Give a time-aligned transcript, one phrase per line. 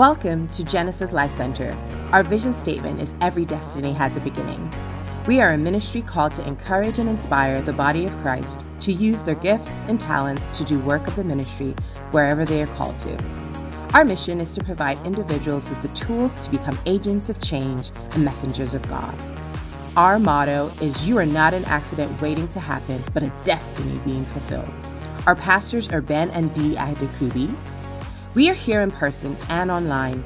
[0.00, 1.76] Welcome to Genesis Life Center.
[2.10, 4.72] Our vision statement is Every destiny has a beginning.
[5.26, 9.22] We are a ministry called to encourage and inspire the body of Christ to use
[9.22, 11.74] their gifts and talents to do work of the ministry
[12.12, 13.14] wherever they are called to.
[13.92, 18.24] Our mission is to provide individuals with the tools to become agents of change and
[18.24, 19.14] messengers of God.
[19.98, 24.24] Our motto is You are not an accident waiting to happen, but a destiny being
[24.24, 24.72] fulfilled.
[25.26, 27.54] Our pastors are Ben and Dee Adekugbe.
[28.34, 30.22] We are here in person and online.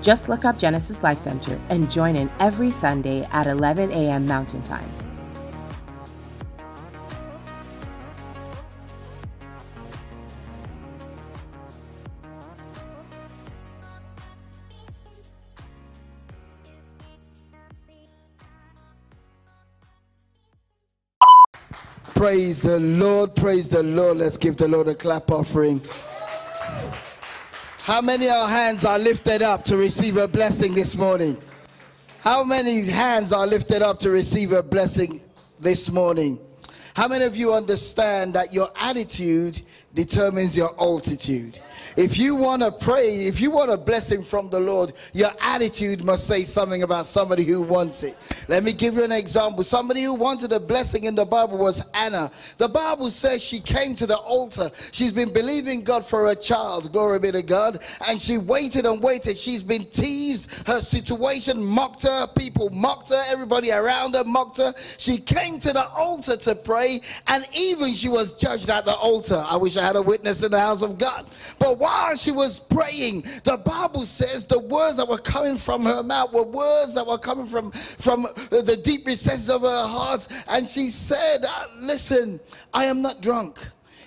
[0.00, 4.26] Just look up Genesis Life Center and join in every Sunday at 11 a.m.
[4.26, 4.88] Mountain Time.
[22.14, 24.18] Praise the Lord, praise the Lord.
[24.18, 25.82] Let's give the Lord a clap offering.
[27.84, 31.36] How many of our hands are lifted up to receive a blessing this morning?
[32.20, 35.20] How many hands are lifted up to receive a blessing
[35.58, 36.38] this morning?
[36.94, 39.60] How many of you understand that your attitude
[39.94, 41.58] determines your altitude?
[41.96, 46.04] If you want to pray, if you want a blessing from the Lord, your attitude
[46.04, 48.16] must say something about somebody who wants it.
[48.48, 49.64] Let me give you an example.
[49.64, 52.30] Somebody who wanted a blessing in the Bible was Anna.
[52.58, 54.70] The Bible says she came to the altar.
[54.92, 59.02] She's been believing God for a child, glory be to God, and she waited and
[59.02, 59.38] waited.
[59.38, 64.74] She's been teased, her situation mocked her, people mocked her, everybody around her mocked her.
[64.98, 69.42] She came to the altar to pray, and even she was judged at the altar.
[69.46, 71.26] I wish I had a witness in the house of God.
[71.58, 76.02] But while she was praying, the Bible says the words that were coming from her
[76.02, 80.26] mouth were words that were coming from, from the deep recesses of her heart.
[80.48, 82.40] And she said, uh, Listen,
[82.72, 83.58] I am not drunk.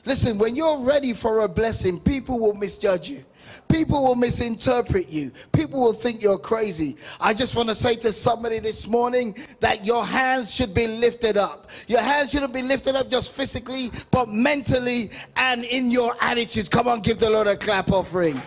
[0.06, 3.24] Listen, when you're ready for a blessing, people will misjudge you.
[3.68, 5.32] People will misinterpret you.
[5.52, 6.96] People will think you're crazy.
[7.20, 11.38] I just want to say to somebody this morning that your hands should be lifted
[11.38, 11.70] up.
[11.88, 16.70] Your hands shouldn't be lifted up just physically, but mentally and in your attitude.
[16.70, 18.40] Come on, give the Lord a clap offering.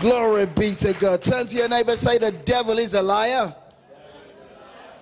[0.00, 1.22] Glory be to God.
[1.22, 3.52] Turn to your neighbor say, The devil is a liar,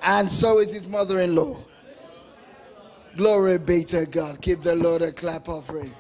[0.03, 1.59] and so is his mother in law.
[3.17, 4.43] Glory be to God.
[4.43, 5.95] Give the Lord a clap offering.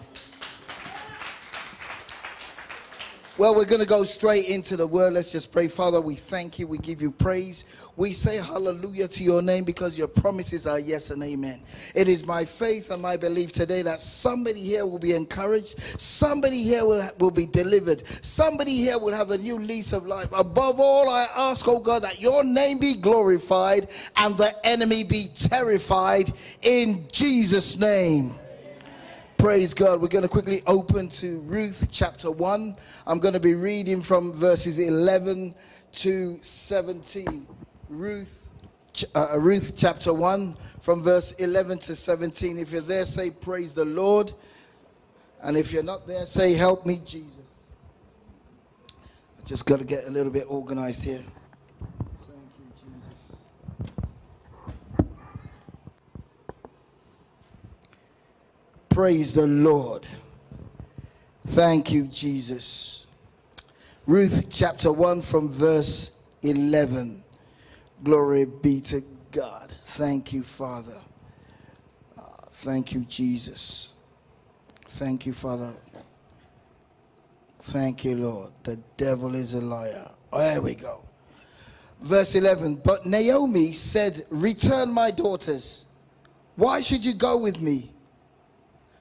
[3.38, 5.12] Well, we're going to go straight into the word.
[5.12, 5.68] Let's just pray.
[5.68, 6.66] Father, we thank you.
[6.66, 7.66] We give you praise.
[7.94, 11.60] We say hallelujah to your name because your promises are yes and amen.
[11.94, 15.78] It is my faith and my belief today that somebody here will be encouraged.
[16.00, 18.06] Somebody here will, will be delivered.
[18.24, 20.28] Somebody here will have a new lease of life.
[20.32, 25.26] Above all, I ask, oh God, that your name be glorified and the enemy be
[25.36, 26.32] terrified
[26.62, 28.34] in Jesus' name.
[29.38, 30.00] Praise God.
[30.00, 32.74] We're going to quickly open to Ruth chapter 1.
[33.06, 35.54] I'm going to be reading from verses 11
[35.92, 37.46] to 17.
[37.90, 38.50] Ruth
[39.14, 42.58] uh, Ruth chapter 1 from verse 11 to 17.
[42.58, 44.32] If you're there, say praise the Lord.
[45.42, 47.68] And if you're not there, say help me, Jesus.
[49.38, 51.22] I just got to get a little bit organized here.
[58.96, 60.06] Praise the Lord.
[61.48, 63.06] Thank you, Jesus.
[64.06, 67.22] Ruth chapter 1 from verse 11.
[68.02, 69.02] Glory be to
[69.32, 69.70] God.
[69.84, 70.96] Thank you, Father.
[72.16, 73.92] Uh, thank you, Jesus.
[74.86, 75.74] Thank you, Father.
[77.58, 78.52] Thank you, Lord.
[78.62, 80.10] The devil is a liar.
[80.32, 81.02] Oh, there we go.
[82.00, 85.84] Verse 11 But Naomi said, Return, my daughters.
[86.54, 87.92] Why should you go with me?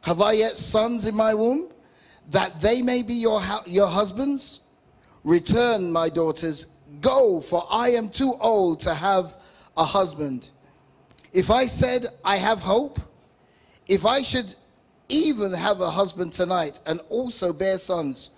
[0.05, 1.69] Have I yet sons in my womb,
[2.29, 4.59] that they may be your, your husbands?
[5.23, 6.67] Return, my daughters,
[7.01, 9.35] go, for I am too old to have
[9.75, 10.51] a husband.
[11.33, 12.99] If I said, I have hope,
[13.87, 14.53] if I should
[15.09, 18.29] even have a husband tonight and also bear sons,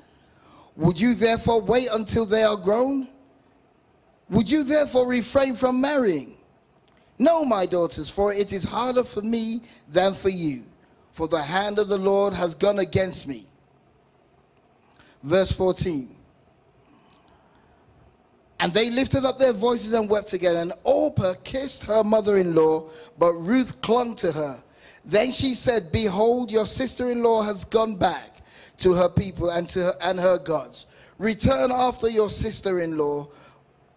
[0.78, 3.10] would you therefore wait until they are grown?
[4.30, 6.38] Would you therefore refrain from marrying?
[7.20, 10.64] No, my daughters, for it is harder for me than for you
[11.18, 13.48] for the hand of the Lord has gone against me.
[15.24, 16.16] Verse 14.
[18.60, 20.58] And they lifted up their voices and wept again.
[20.58, 24.62] And Orpah kissed her mother in law, but Ruth clung to her.
[25.04, 28.44] Then she said, Behold, your sister in law has gone back
[28.78, 30.86] to her people and to her, and her gods.
[31.18, 33.28] Return after your sister in law,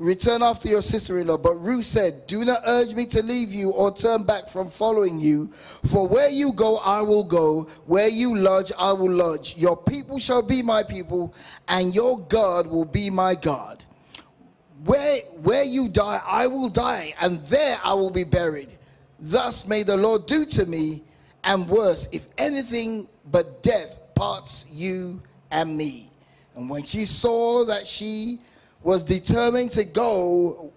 [0.00, 1.36] return after your sister-in-law.
[1.36, 5.20] But Ruth said, Do not urge me to leave you or turn back from following
[5.20, 5.48] you.
[5.84, 7.68] For where you go, I will go.
[7.86, 9.56] Where you lodge, I will lodge.
[9.56, 11.34] Your people shall be my people,
[11.68, 13.84] and your God will be my God.
[14.84, 18.70] Where, where you die, I will die, and there I will be buried.
[19.18, 21.02] Thus may the Lord do to me,
[21.44, 25.20] and worse, if anything but death parts you
[25.50, 26.10] and me.
[26.56, 28.38] And when she saw that she
[28.82, 30.72] was determined to go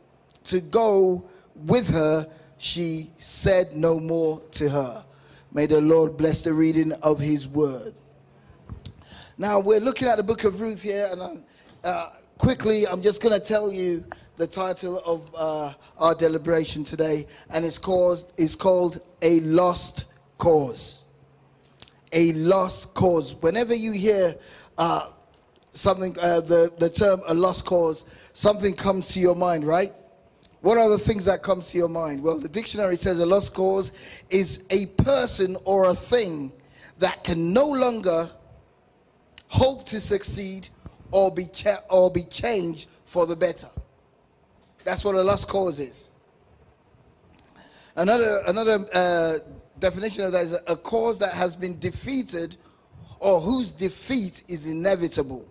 [0.46, 1.24] to go
[1.56, 2.28] with her,
[2.58, 5.04] she said no more to her.
[5.54, 7.94] May the Lord bless the reading of his word.
[9.38, 11.44] Now we're looking at the book of Ruth here, and
[11.84, 14.04] uh, quickly I'm just going to tell you
[14.36, 20.06] the title of uh, our deliberation today, and it's called, it's called A Lost
[20.38, 21.06] Cause.
[22.12, 23.36] A Lost Cause.
[23.36, 24.36] Whenever you hear
[24.78, 25.10] uh,
[25.74, 29.92] something, uh, the, the term a lost cause, something comes to your mind, right?
[30.62, 32.24] What are the things that comes to your mind?
[32.24, 33.92] Well, the dictionary says a lost cause
[34.30, 36.54] is a person or a thing
[37.00, 38.30] that can no longer
[39.50, 40.70] hope to succeed
[41.12, 43.68] or be cha- or be changed for the better.
[44.86, 46.12] That's what a lost cause is.
[47.96, 49.38] Another another uh,
[49.80, 52.56] definition of that is a cause that has been defeated
[53.20, 55.46] or whose defeat is inevitable.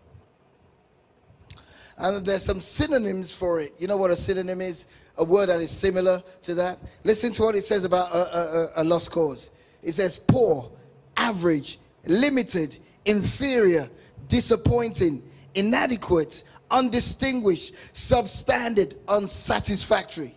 [2.03, 3.75] And there's some synonyms for it.
[3.79, 4.87] You know what a synonym is?
[5.19, 6.79] A word that is similar to that.
[7.05, 9.51] Listen to what it says about a, a, a lost cause.
[9.83, 10.73] It says poor,
[11.17, 13.89] average, limited, inferior,
[14.27, 15.23] disappointing,
[15.55, 20.35] inadequate, undistinguished, substandard, unsatisfactory.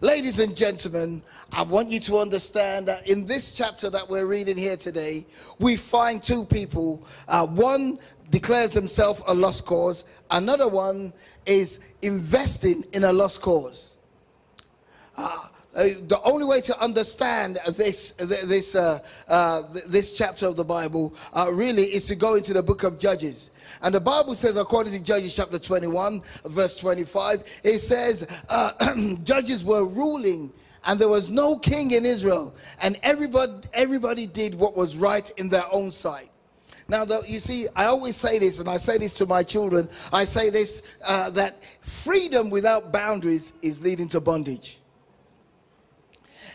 [0.00, 1.22] Ladies and gentlemen,
[1.52, 5.26] I want you to understand that in this chapter that we're reading here today,
[5.58, 7.04] we find two people.
[7.26, 7.98] Uh, one
[8.30, 11.12] declares himself a lost cause, another one
[11.46, 13.96] is investing in a lost cause.
[15.16, 18.98] Uh, uh, the only way to understand this this uh,
[19.28, 22.98] uh, this chapter of the Bible uh, really is to go into the book of
[22.98, 23.52] Judges.
[23.82, 28.72] And the Bible says, according to Judges chapter 21, verse 25, it says, uh,
[29.24, 30.52] Judges were ruling
[30.84, 35.48] and there was no king in Israel, and everybody everybody did what was right in
[35.48, 36.30] their own sight.
[36.90, 39.90] Now, you see, I always say this, and I say this to my children.
[40.10, 44.78] I say this uh, that freedom without boundaries is leading to bondage.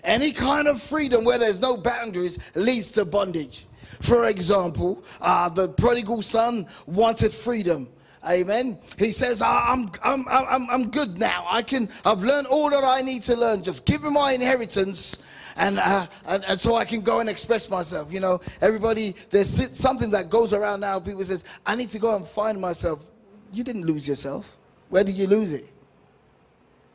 [0.04, 3.68] Any kind of freedom where there's no boundaries leads to bondage.
[4.02, 7.88] For example, uh, the prodigal son wanted freedom.
[8.28, 8.80] Amen.
[8.98, 11.46] He says, I'm, I'm, I'm, I'm good now.
[11.48, 13.62] I can, I've learned all that I need to learn.
[13.62, 15.22] Just give me my inheritance
[15.58, 18.12] and, uh, and, and so I can go and express myself.
[18.12, 21.00] You know, everybody, there's something that goes around now.
[21.00, 23.06] People says, I need to go and find myself.
[23.52, 24.58] You didn't lose yourself.
[24.90, 25.68] Where did you lose it?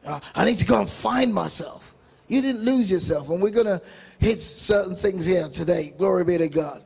[0.04, 1.94] Uh, I need to go and find myself.
[2.28, 3.28] You didn't lose yourself.
[3.30, 3.80] And we're going to
[4.18, 5.94] hit certain things here today.
[5.96, 6.82] Glory be to God.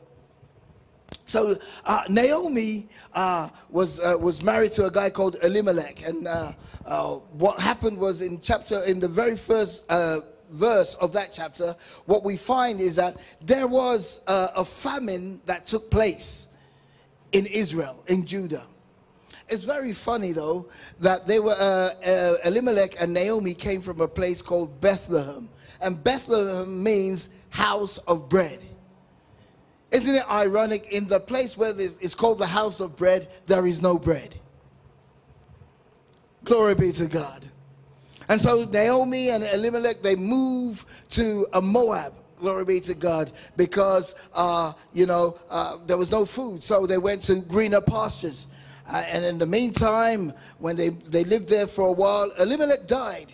[1.32, 1.54] So
[1.86, 6.52] uh, Naomi uh, was uh, was married to a guy called Elimelech, and uh,
[6.84, 10.20] uh, what happened was in chapter in the very first uh,
[10.52, 11.74] verse of that chapter,
[12.06, 16.48] what we find is that there was a, a famine that took place
[17.32, 18.64] in Israel, in Judah.
[19.48, 20.68] It's very funny though
[21.00, 25.48] that they were uh, uh, Elimelech and Naomi came from a place called Bethlehem,
[25.80, 28.60] and Bethlehem means house of bread.
[29.90, 30.90] Isn't it ironic?
[30.90, 34.38] In the place where this, it's called the house of bread, there is no bread.
[36.44, 37.46] Glory be to God.
[38.28, 42.14] And so Naomi and Elimelech, they move to a Moab.
[42.38, 46.98] Glory be to God, because uh, you know uh, there was no food, so they
[46.98, 48.48] went to greener pastures.
[48.88, 53.32] Uh, and in the meantime, when they, they lived there for a while, Elimelech died.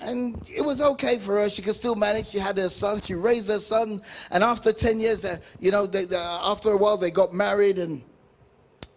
[0.00, 1.50] And it was okay for her.
[1.50, 2.26] She could still manage.
[2.26, 3.00] She had her son.
[3.00, 4.02] She raised her son.
[4.30, 7.78] And after 10 years, they, you know, they, they, after a while, they got married
[7.78, 8.02] and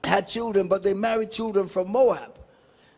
[0.03, 2.39] had children, but they married children from Moab.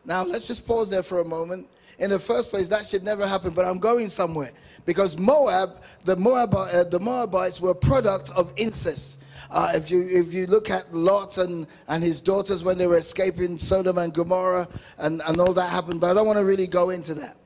[0.05, 1.67] Now, let's just pause there for a moment
[2.00, 3.53] in the first place, that should never happen.
[3.53, 4.51] But I'm going somewhere
[4.85, 9.21] because Moab, the Moab, uh, the Moabites were a product of incest.
[9.51, 12.97] Uh, if you if you look at Lot and, and his daughters when they were
[12.97, 16.67] escaping Sodom and Gomorrah and, and all that happened, but I don't want to really
[16.67, 17.38] go into that.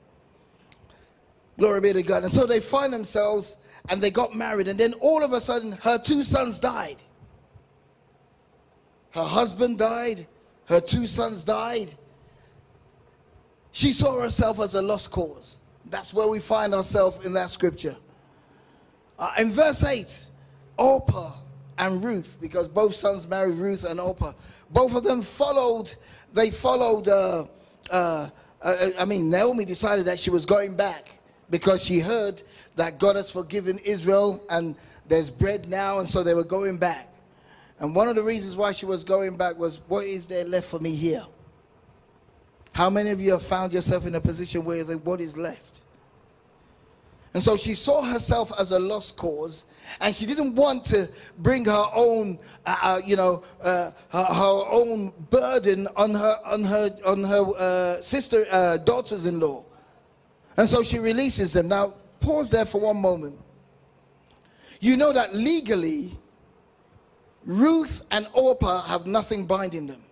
[1.57, 2.23] Glory be to God.
[2.23, 3.57] And so they find themselves
[3.89, 6.97] and they got married, and then all of a sudden her two sons died.
[9.11, 10.27] Her husband died,
[10.67, 11.89] her two sons died,
[13.77, 15.57] she saw herself as a lost cause.
[15.85, 17.95] That's where we find ourselves in that scripture.
[19.19, 20.29] Uh, in verse 8,
[20.77, 21.33] Orpah
[21.77, 24.33] and Ruth, because both sons married Ruth and Orpah,
[24.71, 25.93] both of them followed,
[26.33, 27.45] they followed uh,
[27.91, 28.29] uh,
[28.63, 31.11] uh, I mean, Naomi decided that she was going back
[31.51, 32.41] because she heard
[32.77, 34.75] that God has forgiven Israel and
[35.07, 37.13] there's bread now, and so they were going back.
[37.77, 40.65] And one of the reasons why she was going back was, What is there left
[40.65, 41.27] for me here?
[42.77, 45.79] How many of you have found yourself in a position where the, what is left?
[47.33, 49.65] And so she saw herself as a lost cause,
[49.99, 54.63] and she didn't want to bring her own, uh, uh, you know, uh, her, her,
[54.69, 59.65] own burden on her on her on her uh, sister uh, daughters-in-law.
[60.57, 61.69] And so she releases them.
[61.69, 63.39] Now, pause there for one moment.
[64.81, 66.11] You know that legally,
[67.43, 70.03] Ruth and Orpah have nothing binding them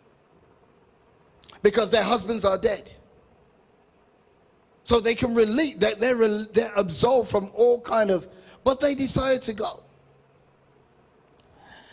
[1.65, 2.93] because their husbands are dead.
[4.83, 8.27] So they can relate, they're, they're, they're absolved from all kind of,
[8.63, 9.81] but they decided to go.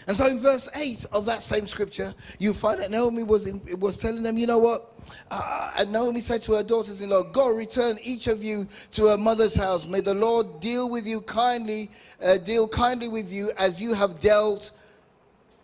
[0.06, 3.62] And so in verse 8 of that same scripture, you find that Naomi was, in,
[3.80, 4.92] was telling them, you know what?
[5.30, 9.06] Uh, and Naomi said to her daughters in law, Go, return each of you to
[9.06, 9.86] her mother's house.
[9.86, 11.90] May the Lord deal with you kindly,
[12.22, 14.72] uh, deal kindly with you as you have dealt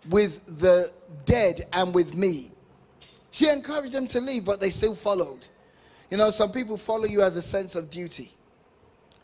[0.08, 0.90] with the
[1.26, 2.52] dead and with me.
[3.38, 5.46] She encouraged them to leave, but they still followed.
[6.10, 8.32] You know, some people follow you as a sense of duty.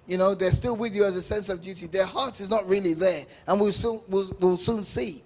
[0.07, 1.89] You know, they're still with you as a sense of duty.
[1.89, 5.25] Their heart is not really there, and we'll soon, we'll, we'll soon see.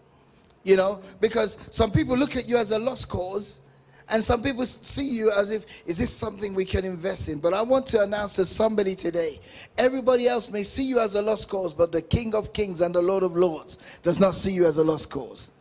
[0.65, 3.61] You know, because some people look at you as a lost cause,
[4.09, 7.41] and some people see you as if, is this something we can invest in?
[7.41, 9.39] But I want to announce to somebody today
[9.77, 12.95] everybody else may see you as a lost cause, but the King of Kings and
[12.95, 15.53] the Lord of Lords does not see you as a lost cause.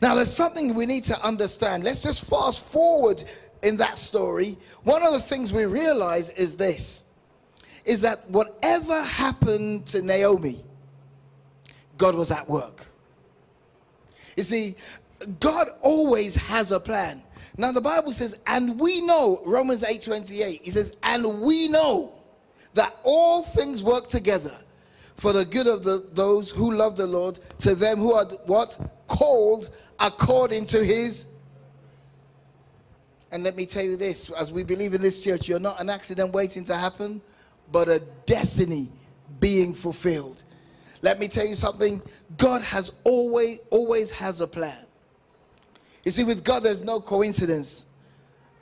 [0.00, 1.84] Now, there's something we need to understand.
[1.84, 3.22] Let's just fast forward
[3.62, 4.56] in that story.
[4.84, 7.04] One of the things we realize is this
[7.84, 10.62] is that whatever happened to Naomi,
[11.98, 12.86] God was at work.
[14.36, 14.76] You see,
[15.40, 17.22] God always has a plan.
[17.56, 22.12] Now the Bible says, and we know, Romans 8 28, he says, and we know
[22.74, 24.52] that all things work together
[25.16, 28.78] for the good of the, those who love the Lord, to them who are what?
[29.06, 31.26] Called according to his.
[33.30, 35.88] And let me tell you this as we believe in this church, you're not an
[35.88, 37.20] accident waiting to happen,
[37.70, 38.90] but a destiny
[39.40, 40.44] being fulfilled.
[41.00, 42.00] Let me tell you something
[42.36, 44.86] God has always, always has a plan.
[46.04, 47.86] You see, with God, there's no coincidence.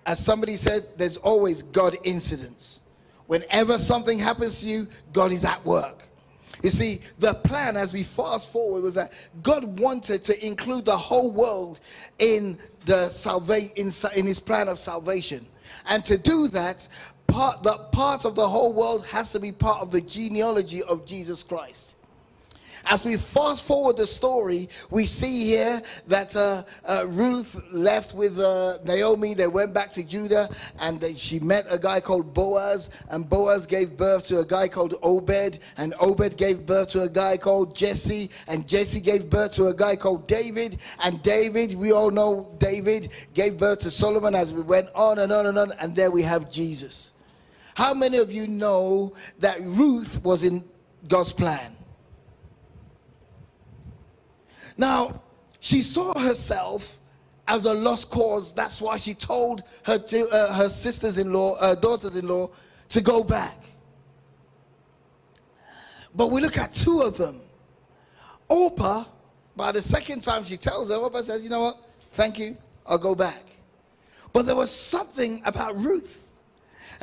[0.07, 2.83] As somebody said, there's always God incidents.
[3.27, 6.05] Whenever something happens to you, God is at work.
[6.63, 9.13] You see, the plan as we fast forward was that
[9.43, 11.81] God wanted to include the whole world
[12.19, 15.47] in the salvation in, in his plan of salvation.
[15.87, 16.87] And to do that,
[17.27, 21.07] part the part of the whole world has to be part of the genealogy of
[21.07, 21.97] Jesus Christ.
[22.87, 28.39] As we fast forward the story, we see here that uh, uh, Ruth left with
[28.39, 29.35] uh, Naomi.
[29.35, 30.49] They went back to Judah
[30.81, 32.91] and they, she met a guy called Boaz.
[33.11, 35.59] And Boaz gave birth to a guy called Obed.
[35.77, 38.31] And Obed gave birth to a guy called Jesse.
[38.49, 40.79] And Jesse gave birth to a guy called David.
[41.05, 45.33] And David, we all know David, gave birth to Solomon as we went on and
[45.33, 45.73] on and on.
[45.81, 47.13] And there we have Jesus.
[47.75, 50.65] How many of you know that Ruth was in
[51.09, 51.77] God's plan?
[54.81, 55.23] Now,
[55.61, 57.01] she saw herself
[57.47, 58.55] as a lost cause.
[58.55, 62.49] That's why she told her, to, uh, her sisters-in-law, uh, daughters-in-law,
[62.89, 63.59] to go back.
[66.15, 67.43] But we look at two of them.
[68.49, 69.05] Orpah,
[69.55, 71.77] by the second time she tells her, Orpah says, you know what?
[72.13, 72.57] Thank you.
[72.87, 73.45] I'll go back.
[74.33, 76.27] But there was something about Ruth.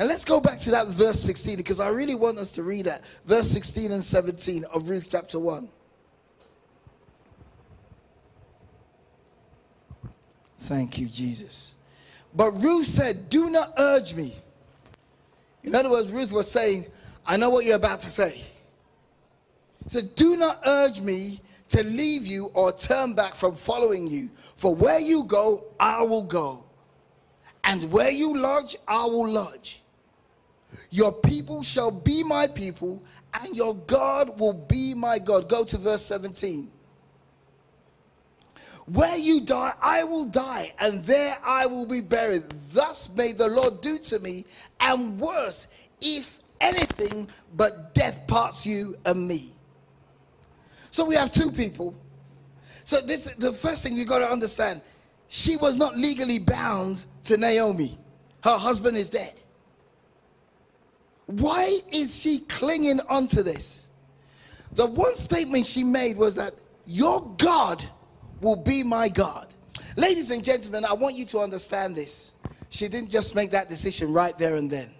[0.00, 2.86] And let's go back to that verse 16 because I really want us to read
[2.86, 3.04] that.
[3.24, 5.68] Verse 16 and 17 of Ruth chapter 1.
[10.58, 11.76] Thank you, Jesus.
[12.34, 14.34] But Ruth said, Do not urge me.
[15.62, 16.86] In other words, Ruth was saying,
[17.26, 18.42] I know what you're about to say.
[19.86, 24.30] Said, Do not urge me to leave you or turn back from following you.
[24.56, 26.64] For where you go, I will go.
[27.64, 29.82] And where you lodge, I will lodge.
[30.90, 33.02] Your people shall be my people,
[33.34, 35.48] and your God will be my God.
[35.48, 36.70] Go to verse 17.
[38.92, 42.44] Where you die, I will die, and there I will be buried.
[42.72, 44.46] Thus may the Lord do to me,
[44.80, 45.68] and worse,
[46.00, 49.52] if anything but death parts you and me.
[50.90, 51.94] So we have two people.
[52.84, 54.80] So this the first thing you got to understand.
[55.28, 57.98] She was not legally bound to Naomi.
[58.42, 59.34] Her husband is dead.
[61.26, 63.88] Why is she clinging onto this?
[64.72, 66.54] The one statement she made was that
[66.86, 67.84] your God
[68.40, 69.54] will be my God.
[69.96, 72.34] Ladies and gentlemen, I want you to understand this.
[72.70, 74.90] she didn't just make that decision right there and then.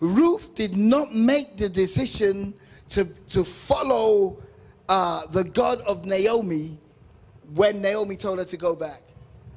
[0.00, 2.52] Ruth did not make the decision
[2.90, 4.36] to, to follow
[4.88, 6.78] uh, the God of Naomi
[7.54, 9.02] when Naomi told her to go back.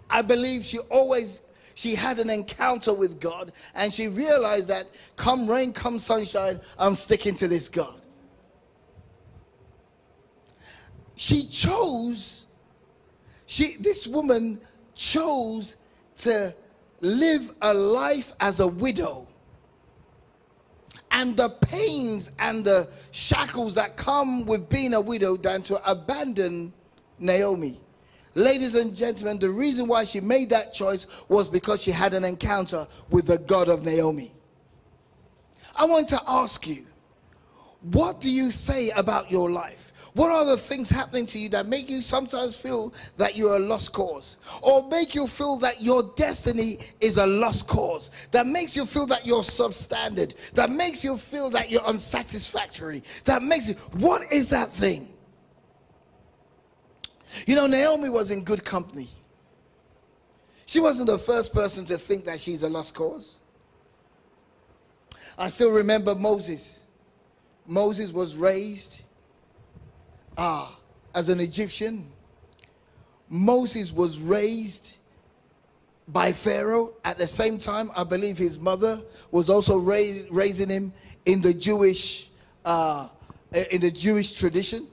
[0.10, 5.48] I believe she always she had an encounter with God and she realized that come
[5.48, 8.02] rain, come sunshine, I'm sticking to this God.
[11.18, 12.46] She chose,
[13.48, 14.62] she this woman
[14.94, 15.78] chose
[16.20, 16.54] to
[17.02, 19.28] live a life as a widow.
[21.12, 26.72] And the pains and the shackles that come with being a widow than to abandon
[27.18, 27.80] Naomi.
[28.36, 32.24] Ladies and gentlemen, the reason why she made that choice was because she had an
[32.24, 34.32] encounter with the God of Naomi.
[35.76, 36.86] I want to ask you,
[37.82, 39.87] what do you say about your life?
[40.18, 43.60] What are the things happening to you that make you sometimes feel that you're a
[43.60, 44.38] lost cause?
[44.64, 48.10] Or make you feel that your destiny is a lost cause?
[48.32, 50.36] That makes you feel that you're substandard?
[50.54, 53.04] That makes you feel that you're unsatisfactory?
[53.26, 55.14] That makes you, what is that thing?
[57.46, 59.10] You know, Naomi was in good company.
[60.66, 63.38] She wasn't the first person to think that she's a lost cause.
[65.38, 66.88] I still remember Moses.
[67.68, 69.04] Moses was raised
[70.38, 70.70] uh,
[71.14, 72.06] as an Egyptian.
[73.30, 74.98] Moses was raised
[76.08, 76.94] by Pharaoh.
[77.04, 79.02] At the same time, I believe his mother
[79.32, 80.94] was also raised, raising him
[81.26, 82.30] in the Jewish
[82.64, 83.10] uh,
[83.72, 84.88] in the Jewish tradition.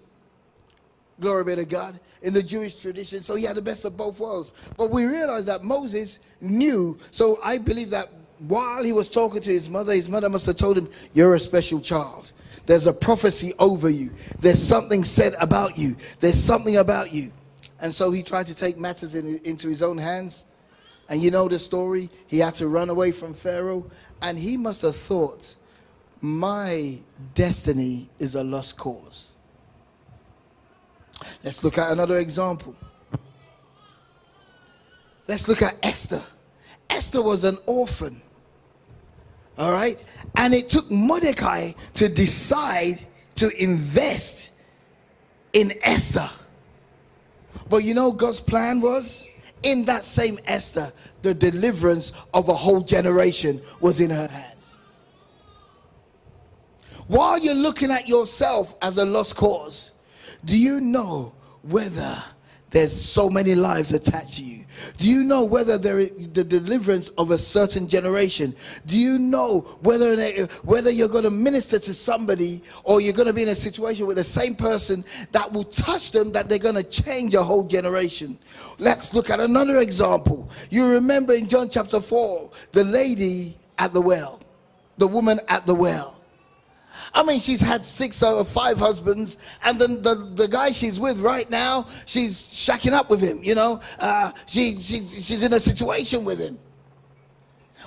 [1.20, 1.98] Glory be to God.
[2.22, 3.20] In the Jewish tradition.
[3.20, 4.52] So he had the best of both worlds.
[4.76, 6.98] But we realize that Moses knew.
[7.10, 8.08] So I believe that
[8.38, 11.40] while he was talking to his mother, his mother must have told him, You're a
[11.40, 12.32] special child.
[12.66, 14.11] There's a prophecy over you.
[14.40, 15.97] There's something said about you.
[16.21, 17.30] There's something about you.
[17.80, 20.44] And so he tried to take matters in, into his own hands.
[21.09, 22.09] And you know the story.
[22.26, 23.85] He had to run away from Pharaoh.
[24.23, 25.54] And he must have thought,
[26.23, 26.99] My
[27.35, 29.33] destiny is a lost cause.
[31.42, 32.75] Let's look at another example.
[35.28, 36.23] Let's look at Esther.
[36.88, 38.22] Esther was an orphan.
[39.59, 40.03] All right?
[40.37, 42.99] And it took Mordecai to decide
[43.37, 44.51] to invest
[45.53, 46.29] in Esther.
[47.69, 49.29] But you know God's plan was?
[49.62, 54.77] In that same Esther, the deliverance of a whole generation was in her hands.
[57.07, 59.93] While you're looking at yourself as a lost cause,
[60.45, 62.17] do you know whether
[62.71, 64.63] there's so many lives attached to you?
[64.96, 68.54] Do you know whether there is the deliverance of a certain generation?
[68.87, 70.16] Do you know whether
[70.64, 74.06] whether you're going to minister to somebody or you're going to be in a situation
[74.06, 77.64] with the same person that will touch them that they're going to change a whole
[77.64, 78.38] generation?
[78.78, 80.50] Let's look at another example.
[80.70, 84.40] You remember in John chapter 4, the lady at the well,
[84.98, 86.13] the woman at the well.
[87.14, 91.20] I mean, she's had six or five husbands, and then the, the guy she's with
[91.20, 93.81] right now, she's shacking up with him, you know.
[94.00, 96.59] Uh, she, she, she's in a situation with him.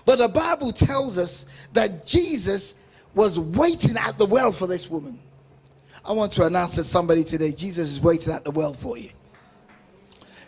[0.06, 2.76] But the Bible tells us that Jesus
[3.13, 5.20] was waiting at the well for this woman.
[6.06, 9.10] I want to announce to somebody today Jesus is waiting at the well for you.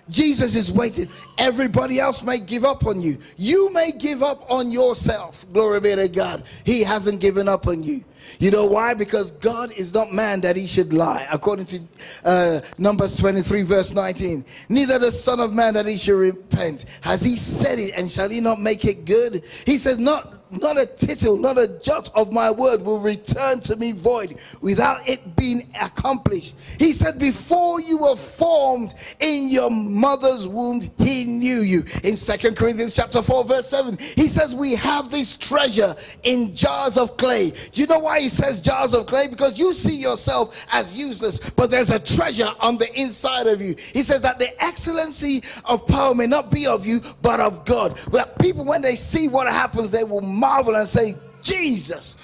[0.09, 1.07] Jesus is waiting.
[1.37, 3.17] Everybody else may give up on you.
[3.37, 5.45] You may give up on yourself.
[5.53, 6.43] Glory be to God.
[6.65, 8.03] He hasn't given up on you.
[8.39, 8.93] You know why?
[8.93, 11.27] Because God is not man that he should lie.
[11.31, 11.79] According to
[12.23, 14.45] uh, Numbers 23, verse 19.
[14.69, 16.85] Neither the Son of Man that he should repent.
[17.01, 19.43] Has he said it and shall he not make it good?
[19.65, 23.75] He says, Not not a tittle, not a jot of my word will return to
[23.75, 26.55] me void without it being accomplished.
[26.79, 31.83] He said, Before you were formed in your mother's womb, he knew you.
[32.03, 36.97] In Second Corinthians chapter 4, verse 7, he says, We have this treasure in jars
[36.97, 37.51] of clay.
[37.71, 39.27] Do you know why he says jars of clay?
[39.27, 43.75] Because you see yourself as useless, but there's a treasure on the inside of you.
[43.77, 47.97] He says that the excellency of power may not be of you, but of God.
[48.11, 52.17] That people, when they see what happens, they will marvel and say, Jesus.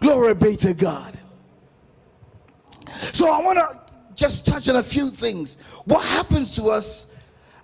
[0.00, 1.18] Glory be to God.
[3.12, 3.80] So I want to
[4.14, 5.56] just touch on a few things.
[5.84, 7.06] What happens to us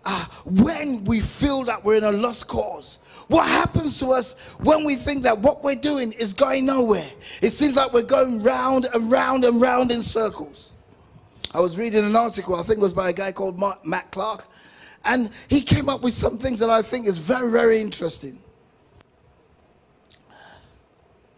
[0.05, 2.99] uh, when we feel that we're in a lost cause?
[3.29, 7.09] What happens to us when we think that what we're doing is going nowhere?
[7.43, 10.73] It seems like we're going round and round and round in circles.
[11.53, 14.47] I was reading an article, I think it was by a guy called Matt Clark,
[15.05, 18.39] and he came up with some things that I think is very, very interesting.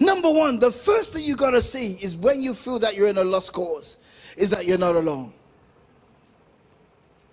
[0.02, 3.08] Number one, the first thing you got to see is when you feel that you're
[3.08, 3.98] in a lost cause,
[4.36, 5.32] is that you're not alone.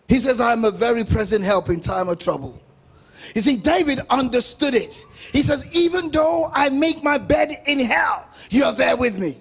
[0.08, 2.62] He says, I am a very present help in time of trouble.
[3.34, 5.06] You see, David understood it.
[5.32, 9.38] He says, Even though I make my bed in hell, you are there with me.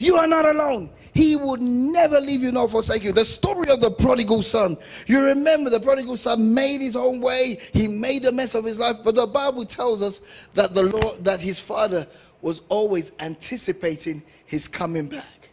[0.00, 0.90] You are not alone.
[1.12, 3.12] He would never leave you nor forsake you.
[3.12, 4.76] The story of the prodigal son.
[5.06, 7.58] You remember the prodigal son made his own way.
[7.72, 8.98] He made a mess of his life.
[9.04, 10.20] But the Bible tells us
[10.54, 12.06] that the Lord, that his father
[12.42, 15.50] was always anticipating his coming back.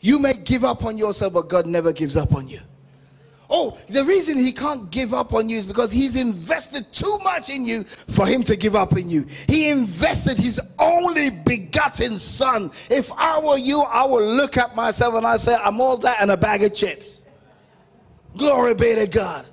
[0.00, 2.60] You may give up on yourself, but God never gives up on you.
[3.52, 7.50] Oh, the reason he can't give up on you is because he's invested too much
[7.50, 9.26] in you for him to give up in you.
[9.48, 12.70] He invested his only begotten son.
[12.88, 16.18] If I were you, I would look at myself and I say, I'm all that
[16.20, 17.24] and a bag of chips.
[18.36, 19.46] Glory be to God.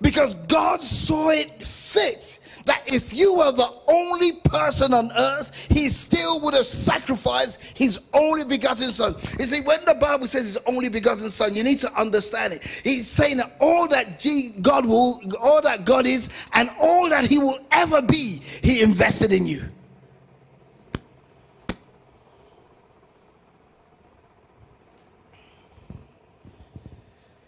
[0.00, 5.88] Because God saw it fit that if you were the only person on earth, he
[5.88, 9.14] still would have sacrificed his only begotten son.
[9.38, 12.64] You see, when the Bible says his only begotten son, you need to understand it.
[12.64, 14.24] He's saying that all that
[14.62, 19.32] God will, all that God is, and all that he will ever be, he invested
[19.32, 19.64] in you.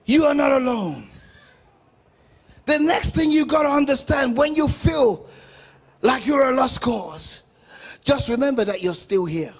[0.04, 1.08] You are not alone.
[2.66, 5.26] The next thing you got to understand when you feel
[6.02, 7.42] like you're a lost cause,
[8.02, 9.54] just remember that you're still here.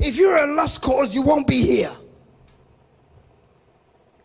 [0.00, 1.92] If you're a lost cause, you won't be here.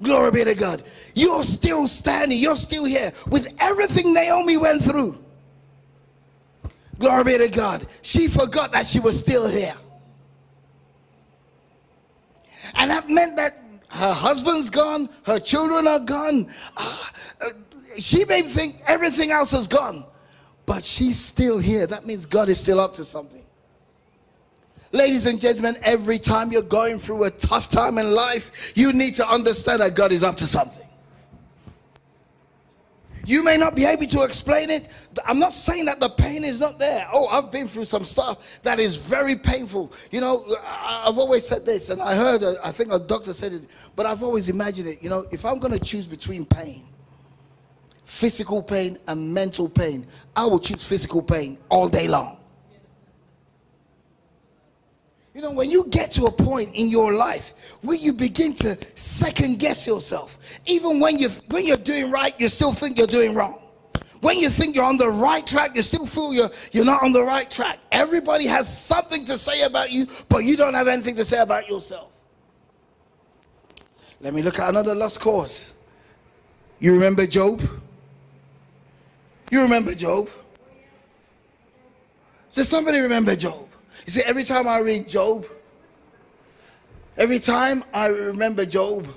[0.02, 0.82] Glory be to God.
[1.14, 5.24] You're still standing, you're still here with everything Naomi went through.
[6.98, 7.86] Glory be to God.
[8.02, 9.76] She forgot that she was still here.
[12.76, 13.54] And that meant that
[14.00, 16.48] her husband's gone, her children are gone.
[16.78, 17.06] Uh,
[17.42, 17.50] uh,
[17.98, 20.06] she may think everything else is gone,
[20.66, 21.86] but she's still here.
[21.86, 23.44] That means God is still up to something.
[24.92, 29.16] Ladies and gentlemen, every time you're going through a tough time in life, you need
[29.16, 30.89] to understand that God is up to something.
[33.30, 34.88] You may not be able to explain it.
[35.24, 37.08] I'm not saying that the pain is not there.
[37.14, 39.94] Oh, I've been through some stuff that is very painful.
[40.10, 43.62] You know, I've always said this, and I heard, I think a doctor said it,
[43.96, 45.04] but I've always imagined it.
[45.04, 46.86] You know, if I'm going to choose between pain,
[48.04, 52.39] physical pain, and mental pain, I will choose physical pain all day long.
[55.34, 58.78] You know, when you get to a point in your life where you begin to
[58.96, 63.36] second guess yourself, even when you when you're doing right, you still think you're doing
[63.36, 63.60] wrong.
[64.22, 67.12] When you think you're on the right track, you still feel you're you're not on
[67.12, 67.80] the right track.
[67.92, 71.70] Everybody has something to say about you, but you don't have anything to say about
[71.70, 72.12] yourself.
[74.20, 75.74] Let me look at another lost cause.
[76.80, 77.62] You remember Job?
[79.52, 80.28] You remember Job?
[82.54, 83.69] Does somebody remember Job?
[84.06, 85.46] You see, every time I read Job,
[87.18, 89.08] every time I remember Job,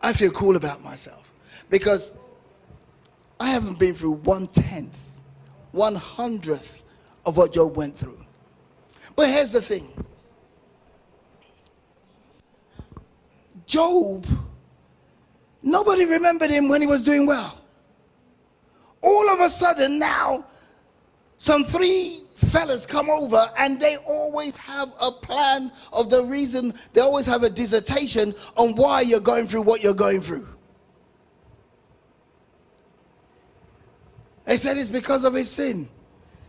[0.00, 1.32] I feel cool about myself
[1.70, 2.14] because
[3.40, 5.20] I haven't been through one tenth,
[5.72, 6.84] one hundredth
[7.24, 8.24] of what Job went through.
[9.14, 9.88] But here's the thing
[13.66, 14.26] Job,
[15.62, 17.60] nobody remembered him when he was doing well.
[19.02, 20.44] All of a sudden, now,
[21.36, 27.00] some three fellas come over and they always have a plan of the reason, they
[27.00, 30.46] always have a dissertation on why you're going through what you're going through.
[34.44, 35.88] They said it's because of his sin.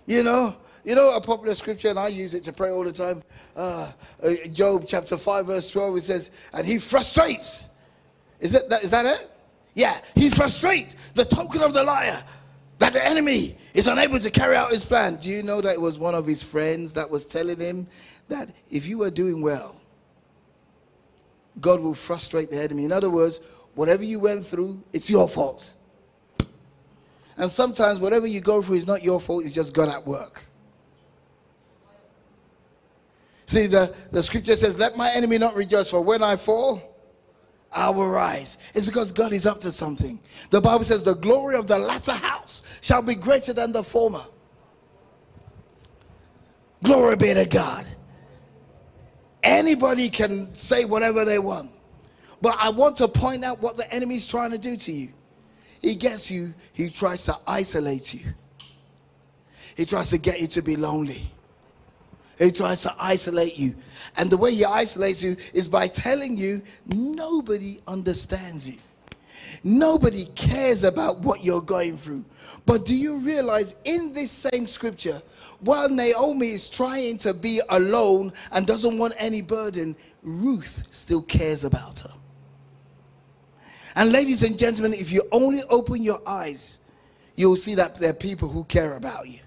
[0.06, 2.93] You know, you know a popular scripture, and I use it to pray all the
[2.93, 3.23] time.
[3.56, 3.91] Uh,
[4.23, 7.69] uh, Job chapter 5, verse 12, it says, and he frustrates.
[8.39, 9.30] Is that, is that it?
[9.73, 12.23] Yeah, he frustrates the token of the liar
[12.80, 15.16] that the enemy is unable to carry out his plan.
[15.16, 17.88] Do you know that it was one of his friends that was telling him
[18.28, 19.80] that if you are doing well,
[21.60, 22.86] God will frustrate the enemy.
[22.86, 23.40] In other words,
[23.74, 25.74] whatever you went through, it's your fault.
[27.38, 30.44] And sometimes whatever you go through is not your fault, it's just God at work.
[33.46, 36.97] See, the, the scripture says, Let my enemy not rejoice, for when I fall,
[37.72, 38.58] I will rise.
[38.74, 40.20] It's because God is up to something.
[40.50, 44.24] The Bible says, The glory of the latter house shall be greater than the former.
[46.84, 47.86] Glory be to God.
[49.44, 51.72] Anybody can say whatever they want.
[52.42, 55.10] But I want to point out what the enemy is trying to do to you.
[55.82, 58.22] He gets you, he tries to isolate you.
[59.76, 61.32] He tries to get you to be lonely.
[62.38, 63.76] He tries to isolate you.
[64.15, 68.78] And the way he isolates you is by telling you nobody understands you.
[69.63, 72.23] Nobody cares about what you're going through.
[72.65, 75.21] But do you realize in this same scripture,
[75.62, 81.63] while Naomi is trying to be alone and doesn't want any burden, Ruth still cares
[81.63, 82.13] about her.
[83.95, 86.80] And ladies and gentlemen, if you only open your eyes,
[87.36, 89.39] you'll see that there are people who care about you.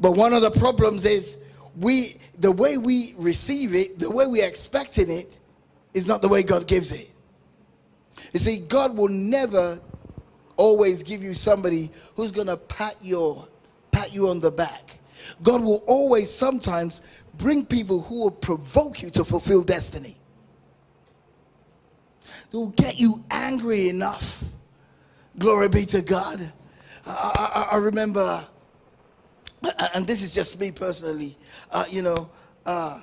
[0.00, 1.38] But one of the problems is
[1.76, 5.40] we the way we receive it, the way we're expecting it,
[5.94, 7.10] is not the way God gives it.
[8.32, 9.80] You see, God will never
[10.56, 13.48] always give you somebody who's gonna pat your
[13.90, 14.98] pat you on the back.
[15.42, 17.02] God will always sometimes
[17.38, 20.16] bring people who will provoke you to fulfill destiny.
[22.50, 24.44] They will get you angry enough.
[25.38, 26.52] Glory be to God.
[27.06, 28.46] I, I, I remember,
[29.94, 31.36] and this is just me personally,
[31.70, 32.30] uh, you know,
[32.64, 33.00] uh,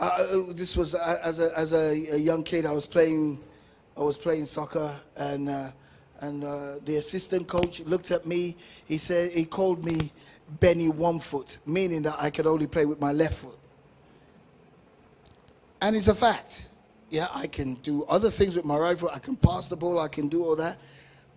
[0.00, 3.40] uh, this was uh, as, a, as a, young kid, I was playing,
[3.96, 5.70] I was playing soccer, and uh,
[6.20, 8.56] and the assistant coach looked at me.
[8.86, 10.10] He said he called me
[10.60, 13.58] Benny One Foot, meaning that I could only play with my left foot.
[15.80, 16.68] And it's a fact.
[17.10, 19.10] Yeah, I can do other things with my right foot.
[19.14, 19.98] I can pass the ball.
[19.98, 20.78] I can do all that.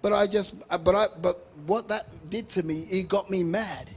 [0.02, 3.90] But I just, but I, but what that did to me, it got me mad.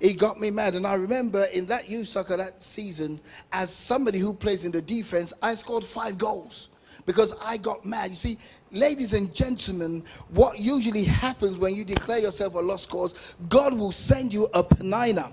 [0.00, 0.74] It got me mad.
[0.74, 3.20] And I remember in that youth soccer that season,
[3.52, 6.70] as somebody who plays in the defense, I scored five goals
[7.06, 8.10] because I got mad.
[8.10, 8.38] You see,
[8.70, 13.92] ladies and gentlemen, what usually happens when you declare yourself a lost cause, God will
[13.92, 15.32] send you a Penina.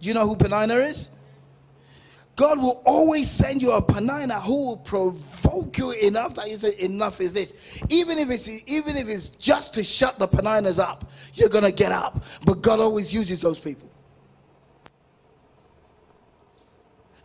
[0.00, 1.10] Do you know who Penina is?
[2.36, 6.78] God will always send you a Penina who will provoke you enough that you say,
[6.78, 7.54] enough is this.
[7.88, 11.92] Even if it's even if it's just to shut the Peninas up, you're gonna get
[11.92, 12.22] up.
[12.44, 13.85] But God always uses those people.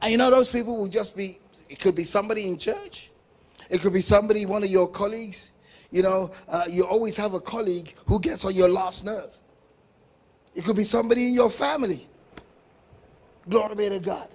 [0.02, 3.12] And you know, those people will just be, it could be somebody in church,
[3.70, 5.52] it could be somebody, one of your colleagues.
[5.92, 9.38] You know, uh, you always have a colleague who gets on your last nerve.
[10.56, 12.08] It could be somebody in your family.
[13.50, 14.30] Glory be to God.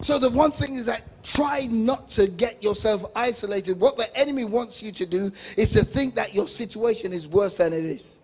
[0.00, 3.78] So the one thing is that try not to get yourself isolated.
[3.78, 7.54] What the enemy wants you to do is to think that your situation is worse
[7.54, 8.18] than it is.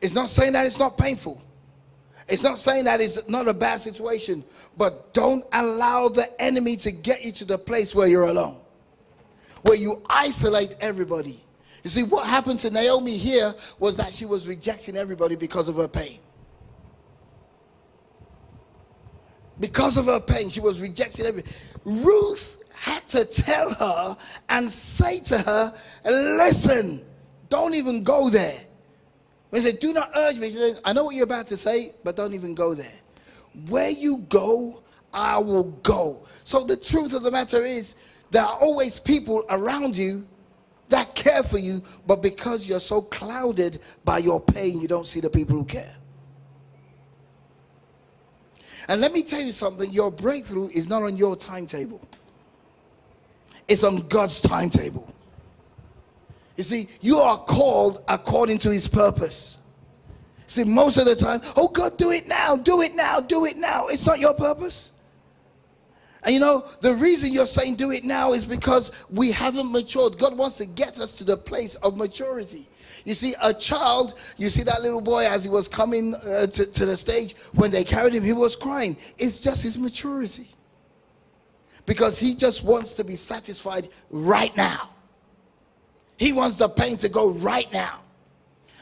[0.00, 1.42] It's not saying that it's not painful.
[2.28, 4.44] It's not saying that it's not a bad situation,
[4.76, 8.60] but don't allow the enemy to get you to the place where you're alone,
[9.62, 11.40] where you isolate everybody.
[11.84, 15.76] You see, what happened to Naomi here was that she was rejecting everybody because of
[15.76, 16.18] her pain.
[19.58, 21.54] Because of her pain, she was rejecting everybody.
[21.84, 24.16] Ruth had to tell her
[24.50, 27.04] and say to her, Listen,
[27.48, 28.60] don't even go there.
[29.50, 31.56] When he said, Do not urge me, he said, I know what you're about to
[31.56, 32.98] say, but don't even go there.
[33.68, 34.82] Where you go,
[35.12, 36.26] I will go.
[36.44, 37.96] So the truth of the matter is,
[38.30, 40.26] there are always people around you
[40.88, 45.20] that care for you, but because you're so clouded by your pain, you don't see
[45.20, 45.94] the people who care.
[48.88, 52.00] And let me tell you something your breakthrough is not on your timetable,
[53.66, 55.12] it's on God's timetable.
[56.58, 59.58] You see, you are called according to his purpose.
[60.48, 63.56] See, most of the time, oh God, do it now, do it now, do it
[63.56, 63.86] now.
[63.86, 64.92] It's not your purpose.
[66.24, 70.18] And you know, the reason you're saying do it now is because we haven't matured.
[70.18, 72.68] God wants to get us to the place of maturity.
[73.04, 76.66] You see, a child, you see that little boy as he was coming uh, to,
[76.66, 78.96] to the stage, when they carried him, he was crying.
[79.16, 80.48] It's just his maturity.
[81.86, 84.90] Because he just wants to be satisfied right now.
[86.18, 88.00] He wants the pain to go right now.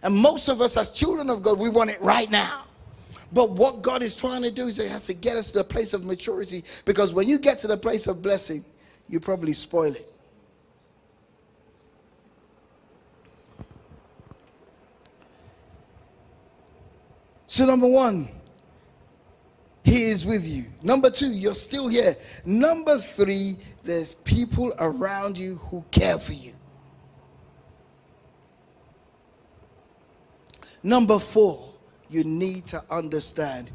[0.03, 2.65] And most of us, as children of God, we want it right now.
[3.33, 5.65] But what God is trying to do is He has to get us to the
[5.65, 8.65] place of maturity because when you get to the place of blessing,
[9.09, 10.13] you probably spoil it.
[17.47, 18.29] So, number one,
[19.85, 20.65] He is with you.
[20.83, 22.17] Number two, you're still here.
[22.45, 26.56] Number three, there's people around you who care for you.
[30.87, 31.75] Number four,
[32.09, 33.73] you need to understand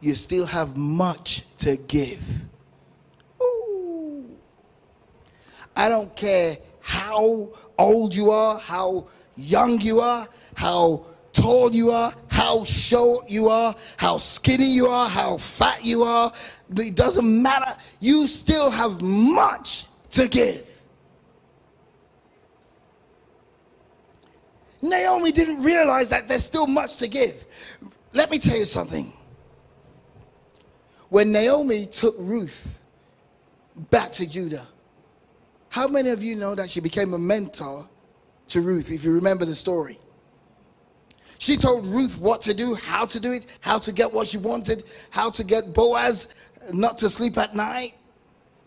[0.00, 2.20] you still have much to give.
[3.40, 4.28] Ooh.
[5.76, 12.12] I don't care how old you are, how young you are, how tall you are,
[12.26, 16.32] how short you are, how skinny you are, how fat you are.
[16.76, 17.76] It doesn't matter.
[18.00, 20.77] You still have much to give.
[24.80, 27.44] Naomi didn't realize that there's still much to give.
[28.12, 29.12] Let me tell you something.
[31.08, 32.82] When Naomi took Ruth
[33.90, 34.66] back to Judah,
[35.70, 37.88] How many of you know that she became a mentor
[38.48, 39.98] to Ruth, if you remember the story?
[41.38, 44.38] She told Ruth what to do, how to do it, how to get what she
[44.38, 46.28] wanted, how to get Boaz
[46.72, 47.94] not to sleep at night,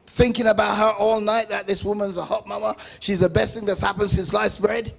[0.07, 2.75] thinking about her all night that this woman's a hot mama.
[2.99, 4.93] She's the best thing that's happened since sliced bread.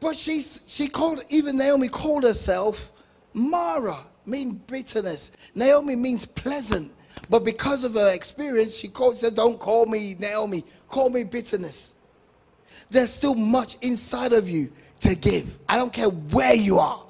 [0.00, 2.92] But she, she called, even Naomi called herself
[3.34, 5.32] Mara, mean bitterness.
[5.54, 6.92] Naomi means pleasant.
[7.30, 11.94] But because of her experience, she called, said, Don't call me Naomi, call me bitterness.
[12.90, 15.58] There's still much inside of you to give.
[15.68, 17.04] I don't care where you are,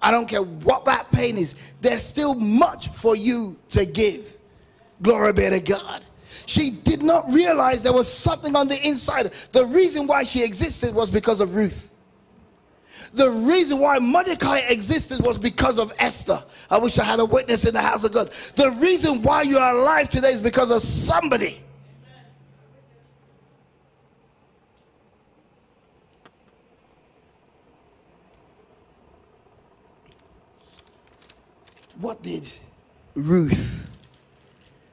[0.00, 1.54] I don't care what that pain is.
[1.80, 4.38] There's still much for you to give.
[5.02, 6.04] Glory be to God.
[6.46, 9.32] She did not realize there was something on the inside.
[9.52, 11.93] The reason why she existed was because of Ruth.
[13.14, 16.42] The reason why Mordecai existed was because of Esther.
[16.68, 18.28] I wish I had a witness in the house of God.
[18.56, 21.60] The reason why you are alive today is because of somebody.
[32.00, 32.50] What did
[33.14, 33.88] Ruth?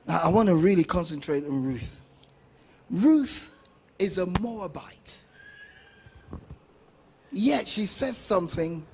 [0.08, 2.02] Now, I want to really concentrate on Ruth.
[2.92, 3.56] Ruth
[3.98, 5.22] is a Moabite.
[7.32, 8.86] Yet she says something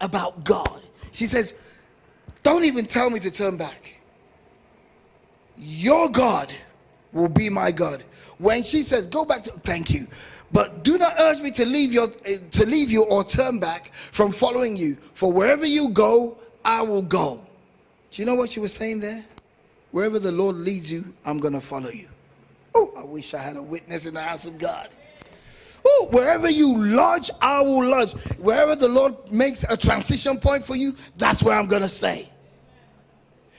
[0.00, 0.80] about God.
[1.12, 1.54] She says,
[2.42, 3.94] Don't even tell me to turn back.
[5.56, 6.52] Your God
[7.12, 8.04] will be my God.
[8.38, 10.06] When she says, Go back to, thank you.
[10.52, 13.92] But do not urge me to leave your eh, to leave you or turn back
[13.92, 14.96] from following you.
[15.12, 17.44] For wherever you go, I will go.
[18.10, 19.24] Do you know what she was saying there?
[19.90, 22.08] Wherever the Lord leads you, I'm gonna follow you.
[22.74, 24.90] Oh, I wish I had a witness in the house of God.
[26.10, 28.12] Wherever you lodge, I will lodge.
[28.38, 32.30] Wherever the Lord makes a transition point for you, that's where I'm going to stay.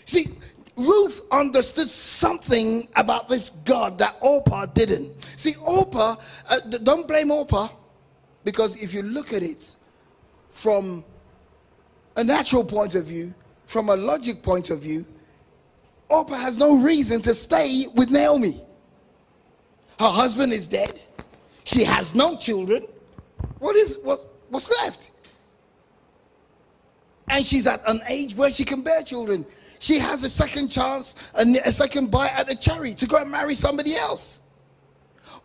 [0.06, 0.28] See,
[0.76, 5.22] Ruth understood something about this God that Orpah didn't.
[5.38, 6.16] See, Orpah,
[6.50, 7.70] uh, don't blame Orpah,
[8.44, 9.76] because if you look at it
[10.50, 11.04] from
[12.16, 13.34] a natural point of view,
[13.66, 15.06] from a logic point of view,
[16.10, 18.62] Orpah has no reason to stay with Naomi.
[20.00, 21.02] Her husband is dead.
[21.68, 22.86] She has no children.
[23.60, 25.12] What is what what's left?
[27.28, 29.46] And she's at an age where she can bear children.
[29.80, 33.30] She has a second chance, a, a second bite at the cherry to go and
[33.30, 34.40] marry somebody else.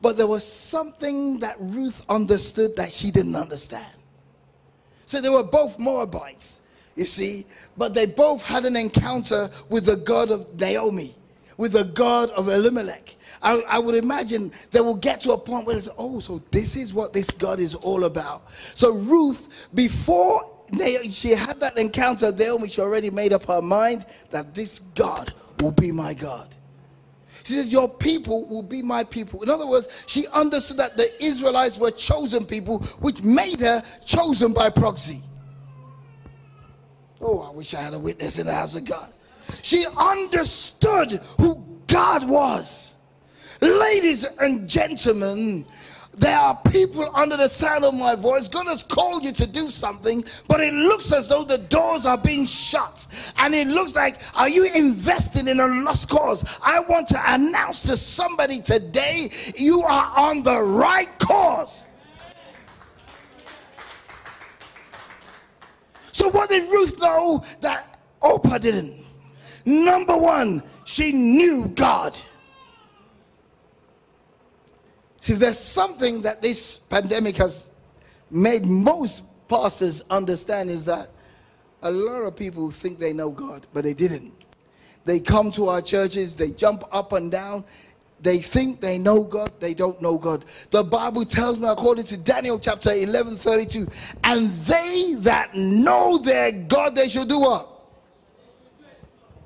[0.01, 3.93] But there was something that Ruth understood that she didn't understand.
[5.07, 6.63] So they were both Moabites,
[6.95, 11.17] you see, but they both had an encounter with the God of Naomi,
[11.57, 13.17] with the God of Elimelech.
[13.43, 16.77] I, I, would imagine they will get to a point where it's, oh, so this
[16.77, 18.51] is what this God is all about.
[18.53, 20.49] So Ruth, before
[21.11, 25.73] she had that encounter there, she already made up her mind that this God will
[25.73, 26.49] be my God.
[27.45, 29.43] She says, Your people will be my people.
[29.43, 34.53] In other words, she understood that the Israelites were chosen people, which made her chosen
[34.53, 35.21] by proxy.
[37.21, 39.13] Oh, I wish I had a witness in the house of God.
[39.63, 42.92] She understood who God was.
[43.63, 45.65] Ladies and gentlemen,
[46.17, 48.49] there are people under the sound of my voice.
[48.49, 52.19] God has called you to do something, but it looks as though the doors are
[52.19, 53.07] being shut.
[53.39, 56.59] And it looks like, are you investing in a lost cause?
[56.67, 61.85] I want to announce to somebody today, you are on the right cause.
[66.11, 69.07] So, what did Ruth know that Orpah didn't?
[69.65, 72.19] Number one, she knew God.
[75.23, 77.71] See, there's something that this pandemic has
[78.29, 81.11] made most pastors understand is that
[81.85, 84.33] a lot of people think they know God, but they didn't.
[85.05, 87.63] They come to our churches, they jump up and down,
[88.21, 90.45] they think they know God, they don't know God.
[90.73, 93.87] The Bible tells me, according to Daniel chapter 11 32,
[94.25, 97.72] and they that know their God, they shall do what?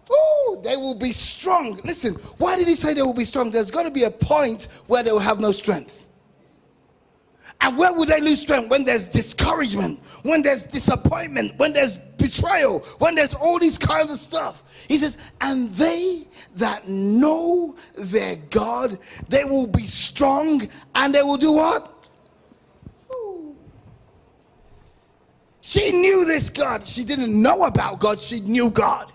[0.09, 1.81] Oh, they will be strong.
[1.85, 3.51] Listen, why did he say they will be strong?
[3.51, 6.09] There's going to be a point where they will have no strength.
[7.61, 8.69] And where would they lose strength?
[8.69, 14.19] When there's discouragement, when there's disappointment, when there's betrayal, when there's all these kinds of
[14.19, 14.63] stuff.
[14.89, 16.25] He says, and they
[16.57, 21.93] that know their God, they will be strong and they will do what?
[25.61, 26.85] She knew this God.
[26.85, 29.13] She didn't know about God, she knew God.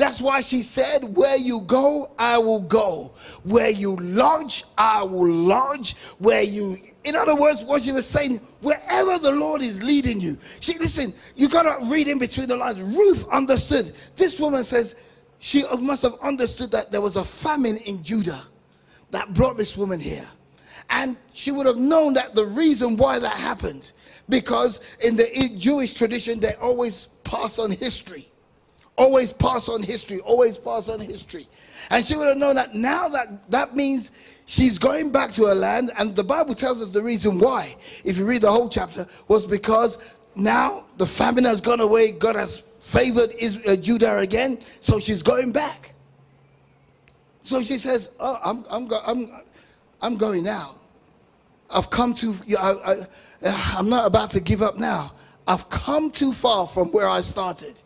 [0.00, 3.12] That's why she said, Where you go, I will go.
[3.44, 5.94] Where you lodge, I will lodge.
[6.18, 10.38] Where you, in other words, what she was saying, wherever the Lord is leading you.
[10.60, 12.80] She, listen, you got to read in between the lines.
[12.80, 13.92] Ruth understood.
[14.16, 14.96] This woman says,
[15.38, 18.40] she must have understood that there was a famine in Judah
[19.10, 20.26] that brought this woman here.
[20.88, 23.92] And she would have known that the reason why that happened,
[24.30, 25.28] because in the
[25.58, 28.29] Jewish tradition, they always pass on history.
[29.00, 31.46] Always pass on history, always pass on history.
[31.90, 34.12] And she would have known that now that that means
[34.44, 35.90] she's going back to her land.
[35.96, 37.74] And the Bible tells us the reason why,
[38.04, 42.12] if you read the whole chapter, was because now the famine has gone away.
[42.12, 44.58] God has favored Israel, uh, Judah again.
[44.82, 45.94] So she's going back.
[47.40, 49.30] So she says, Oh, I'm, I'm, go- I'm,
[50.02, 50.74] I'm going now.
[51.70, 52.72] I've come to, I,
[53.46, 55.14] I, I'm not about to give up now.
[55.46, 57.76] I've come too far from where I started.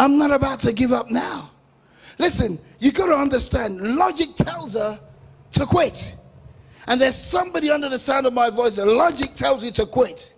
[0.00, 1.50] I'm not about to give up now.
[2.18, 4.98] Listen, you got to understand, logic tells her
[5.52, 6.16] to quit.
[6.86, 10.36] And there's somebody under the sound of my voice, logic tells you to quit.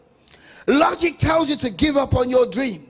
[0.66, 2.88] Logic tells you to give up on your dream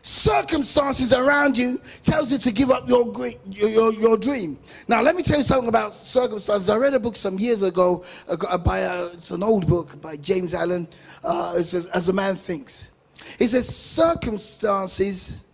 [0.00, 3.12] circumstances around you tells you to give up your,
[3.50, 7.16] your, your dream now let me tell you something about circumstances i read a book
[7.16, 10.86] some years ago uh, by a, it's an old book by james allen
[11.24, 12.92] uh, it says as a man thinks
[13.40, 15.44] it says circumstances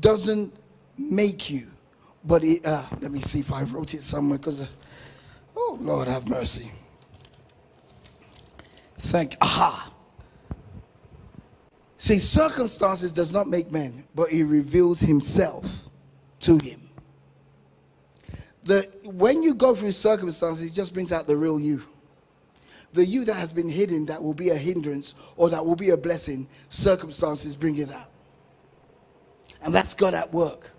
[0.00, 0.54] doesn't
[0.98, 1.66] make you
[2.24, 4.66] but it uh, let me see if i wrote it somewhere because uh,
[5.56, 6.70] oh lord have mercy
[8.98, 9.92] thank aha
[12.02, 15.88] See, circumstances does not make men, but he reveals himself
[16.40, 16.80] to him.
[18.64, 21.80] The, when you go through circumstances, it just brings out the real you.
[22.92, 25.90] The you that has been hidden, that will be a hindrance or that will be
[25.90, 28.10] a blessing, circumstances bring it out.
[29.62, 30.70] And that's God at work.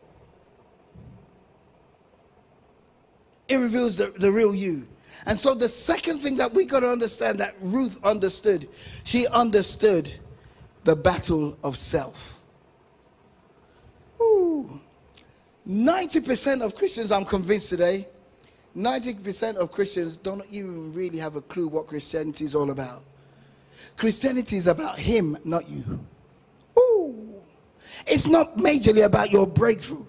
[3.47, 4.87] It reveals the, the real you.
[5.25, 8.67] And so the second thing that we got to understand that Ruth understood,
[9.03, 10.13] she understood
[10.83, 12.39] the battle of self.
[14.21, 14.81] Ooh.
[15.67, 18.07] 90% of Christians, I'm convinced today,
[18.75, 23.03] 90% of Christians don't even really have a clue what Christianity is all about.
[23.95, 25.99] Christianity is about Him, not you.
[26.77, 27.32] Ooh.
[28.05, 30.05] It's not majorly about your breakthrough.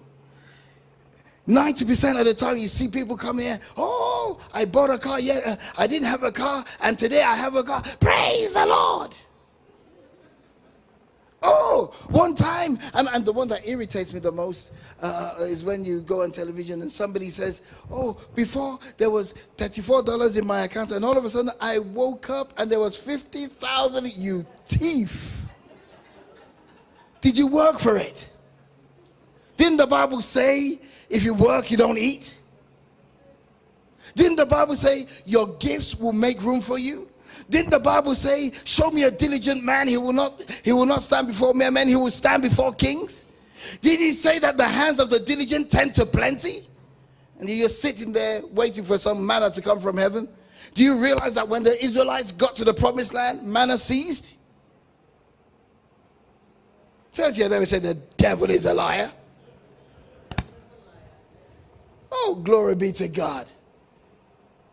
[1.47, 5.45] 90% of the time you see people come here, oh, I bought a car, yet
[5.45, 7.83] uh, I didn't have a car, and today I have a car.
[7.99, 9.15] Praise the Lord.
[11.47, 15.85] Oh, one time, and, and the one that irritates me the most uh, is when
[15.85, 20.91] you go on television and somebody says, Oh, before there was $34 in my account,
[20.91, 24.17] and all of a sudden I woke up and there was 50,000.
[24.17, 25.44] You thief.
[27.25, 28.29] Did you work for it?
[29.57, 32.37] Didn't the Bible say if you work, you don't eat?
[34.15, 37.07] Didn't the Bible say your gifts will make room for you?
[37.49, 41.01] Didn't the Bible say, Show me a diligent man, he will not he will not
[41.01, 43.25] stand before mere men, he will stand before kings?
[43.81, 46.59] Did he say that the hands of the diligent tend to plenty?
[47.39, 50.29] And you're sitting there waiting for some manna to come from heaven.
[50.75, 54.34] Do you realize that when the Israelites got to the promised land, manna ceased?
[57.15, 59.09] Tell you, never said the devil is a liar.
[62.11, 63.47] Oh, glory be to God.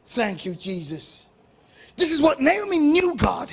[0.06, 1.26] Thank you, Jesus.
[1.96, 3.48] This is what Naomi knew God.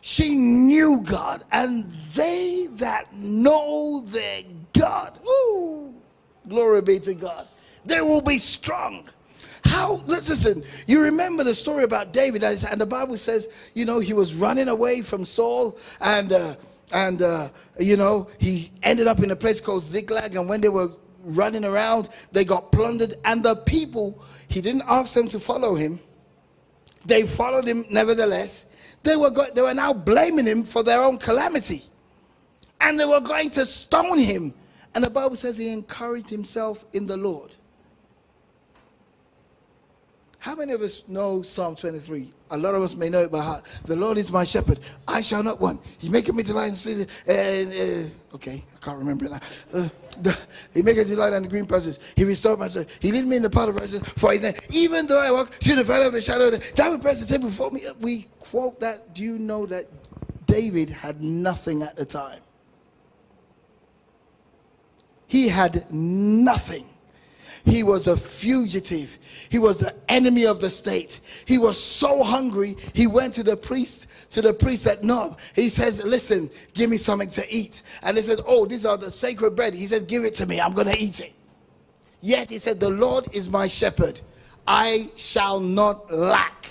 [0.00, 5.94] She knew God, and they that know their God, ooh,
[6.48, 7.46] glory be to God,
[7.84, 9.06] they will be strong.
[9.66, 14.14] How, listen, you remember the story about David, and the Bible says, you know, he
[14.14, 16.56] was running away from Saul, and, uh,
[16.94, 20.70] and uh, you know, he ended up in a place called Ziklag, and when they
[20.70, 20.88] were
[21.26, 26.00] running around, they got plundered, and the people, he didn't ask them to follow him
[27.04, 28.66] they followed him nevertheless.
[29.02, 31.82] They were, go- they were now blaming him for their own calamity.
[32.80, 34.54] And they were going to stone him.
[34.94, 37.54] And the Bible says he encouraged himself in the Lord.
[40.38, 42.30] How many of us know Psalm 23?
[42.54, 43.64] A lot of us may know it by heart.
[43.84, 44.78] The Lord is my shepherd.
[45.08, 45.80] I shall not want.
[45.98, 47.10] He maketh me to lie in city.
[47.26, 49.40] Uh, uh, okay, I can't remember it now.
[49.74, 49.88] Uh,
[50.22, 50.38] the,
[50.72, 51.98] he maketh me to lie down in green pastures.
[52.14, 52.84] He restored my soul.
[53.00, 54.54] He lead me in the path of righteousness for his name.
[54.70, 57.20] Even though I walk through the valley of the shadow of death, that will press
[57.20, 57.82] the table before me.
[58.00, 59.14] We quote that.
[59.14, 59.86] Do you know that
[60.46, 62.40] David had nothing at the time?
[65.26, 66.84] He had nothing.
[67.64, 69.18] He was a fugitive.
[69.48, 71.20] He was the enemy of the state.
[71.46, 75.38] He was so hungry, he went to the priest, to the priest at Nob.
[75.54, 77.82] He says, Listen, give me something to eat.
[78.02, 79.74] And they said, Oh, these are the sacred bread.
[79.74, 80.60] He said, Give it to me.
[80.60, 81.32] I'm going to eat it.
[82.20, 84.20] Yet he said, The Lord is my shepherd.
[84.66, 86.66] I shall not lack.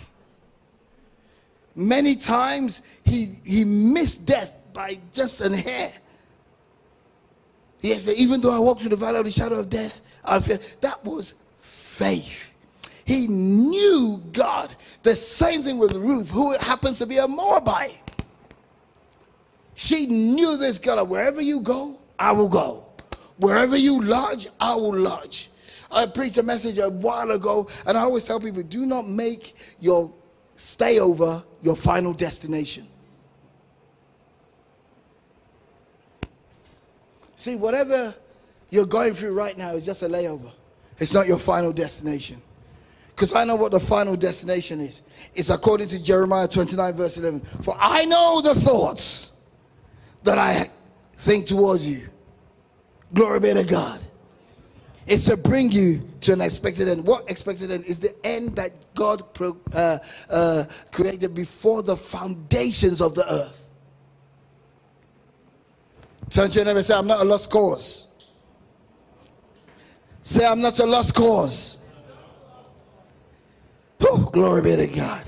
[1.75, 5.91] Many times he, he missed death by just an hair.
[7.83, 10.57] Yes, even though I walk through the valley of the shadow of death, I fear.
[10.79, 12.53] That was faith.
[13.03, 14.73] He knew God.
[15.03, 17.99] The same thing with Ruth, who happens to be a Moabite.
[19.75, 21.09] She knew this God.
[21.09, 22.87] Wherever you go, I will go.
[23.35, 25.49] Wherever you lodge, I will lodge.
[25.91, 29.55] I preached a message a while ago, and I always tell people do not make
[29.81, 30.13] your
[30.55, 32.87] stay over your final destination.
[37.43, 38.15] See, whatever
[38.69, 40.49] you're going through right now is just a layover,
[40.97, 42.41] it's not your final destination.
[43.09, 45.01] Because I know what the final destination is.
[45.35, 47.41] It's according to Jeremiah 29, verse 11.
[47.41, 49.33] For I know the thoughts
[50.23, 50.69] that I
[51.15, 52.07] think towards you.
[53.13, 53.99] Glory be to God
[55.05, 57.05] It's to bring you to an expected end.
[57.05, 59.21] What expected end is the end that God
[59.73, 59.97] uh,
[60.29, 60.63] uh,
[60.93, 63.62] created before the foundations of the earth.
[66.33, 68.07] Turn to your neighbor say, I'm not a lost cause.
[70.21, 71.77] Say, I'm not a lost cause.
[73.99, 75.23] Whew, glory be to God.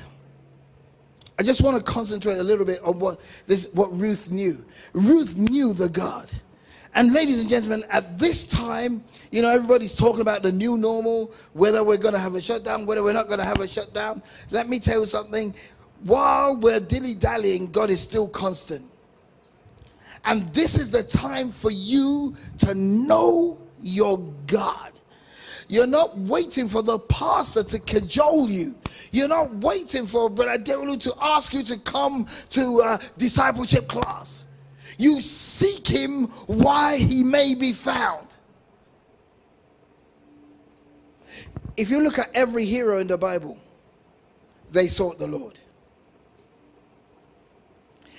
[1.40, 4.66] I just want to concentrate a little bit on what this what Ruth knew.
[4.94, 6.30] Ruth knew the God
[6.96, 11.34] and ladies and gentlemen, at this time, you know, everybody's talking about the new normal,
[11.52, 14.24] whether we're going to have a shutdown, whether we're not going to have a shutdown.
[14.50, 15.54] Let me tell you something.
[16.04, 18.90] While we're dilly dallying, God is still constant.
[20.26, 24.18] And this is the time for you to know your
[24.48, 24.92] God.
[25.68, 28.76] You're not waiting for the pastor to cajole you.
[29.12, 34.46] You're not waiting for Brother Dewulu to ask you to come to a discipleship class.
[34.98, 38.38] You seek him while he may be found.
[41.78, 43.58] If you look at every hero in the Bible,
[44.72, 45.60] they sought the Lord.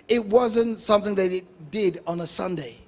[0.09, 2.79] It wasn't something they did on a Sunday.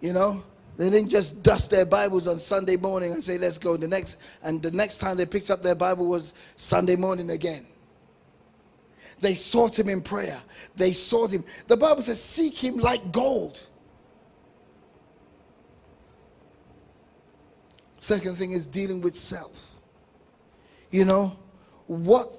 [0.00, 0.42] You know,
[0.76, 3.76] they didn't just dust their Bibles on Sunday morning and say, let's go.
[3.76, 7.66] The next, and the next time they picked up their Bible was Sunday morning again.
[9.20, 10.38] They sought him in prayer.
[10.76, 11.44] They sought him.
[11.66, 13.66] The Bible says, seek him like gold.
[17.98, 19.80] Second thing is dealing with self.
[20.90, 21.36] You know,
[21.86, 22.34] what,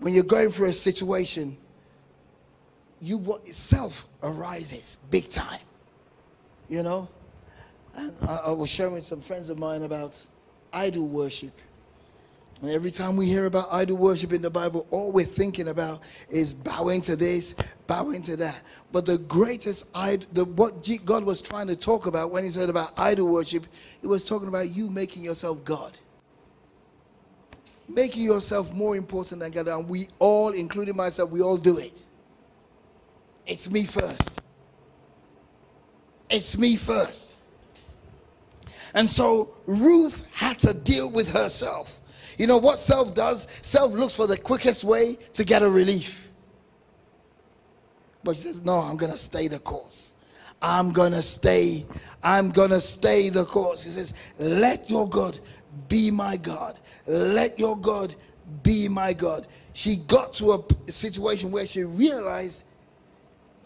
[0.00, 1.56] when you're going through a situation,
[3.00, 5.60] you what self arises big time.
[6.68, 7.08] You know?
[7.96, 10.24] And I, I was sharing with some friends of mine about
[10.72, 11.52] idol worship.
[12.62, 16.00] And every time we hear about idol worship in the Bible, all we're thinking about
[16.30, 17.54] is bowing to this,
[17.86, 18.60] bowing to that.
[18.92, 22.70] But the greatest idol, the, what God was trying to talk about when he said
[22.70, 23.66] about idol worship,
[24.00, 25.98] he was talking about you making yourself God.
[27.88, 29.68] Making yourself more important than God.
[29.68, 32.06] And we all, including myself, we all do it.
[33.46, 34.40] It's me first.
[36.30, 37.36] It's me first.
[38.94, 42.00] And so Ruth had to deal with herself.
[42.38, 43.46] You know what self does?
[43.62, 46.30] Self looks for the quickest way to get a relief.
[48.22, 50.14] But she says, No, I'm going to stay the course.
[50.62, 51.84] I'm going to stay.
[52.22, 53.84] I'm going to stay the course.
[53.84, 55.38] He says, Let your God
[55.88, 56.78] be my God.
[57.06, 58.14] Let your God
[58.62, 59.46] be my God.
[59.74, 62.64] She got to a situation where she realized,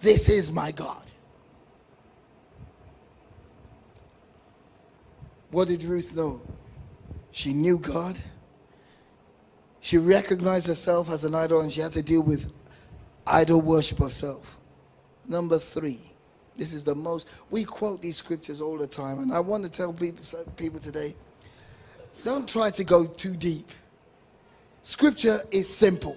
[0.01, 1.03] This is my God.
[5.51, 6.41] What did Ruth know?
[7.31, 8.19] She knew God.
[9.81, 12.53] She recognized herself as an idol and she had to deal with
[13.27, 14.59] idol worship of self.
[15.27, 16.01] Number three,
[16.57, 19.71] this is the most, we quote these scriptures all the time, and I want to
[19.71, 21.15] tell people, today
[22.25, 23.71] don't try to go too deep.
[24.83, 26.17] Scripture is simple.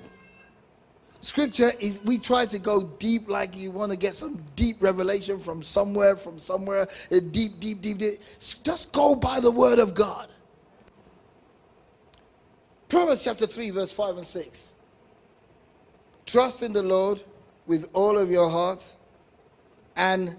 [1.21, 5.37] Scripture is, we try to go deep like you want to get some deep revelation
[5.37, 8.19] from somewhere, from somewhere, deep, deep, deep, deep.
[8.63, 10.29] Just go by the word of God.
[12.89, 14.73] Proverbs chapter 3, verse 5 and 6.
[16.25, 17.23] Trust in the Lord
[17.67, 18.97] with all of your heart
[19.95, 20.35] and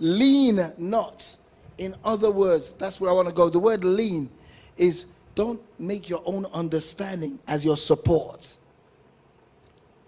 [0.00, 1.36] lean not.
[1.78, 3.48] In other words, that's where I want to go.
[3.48, 4.28] The word lean
[4.76, 8.56] is don't make your own understanding as your support.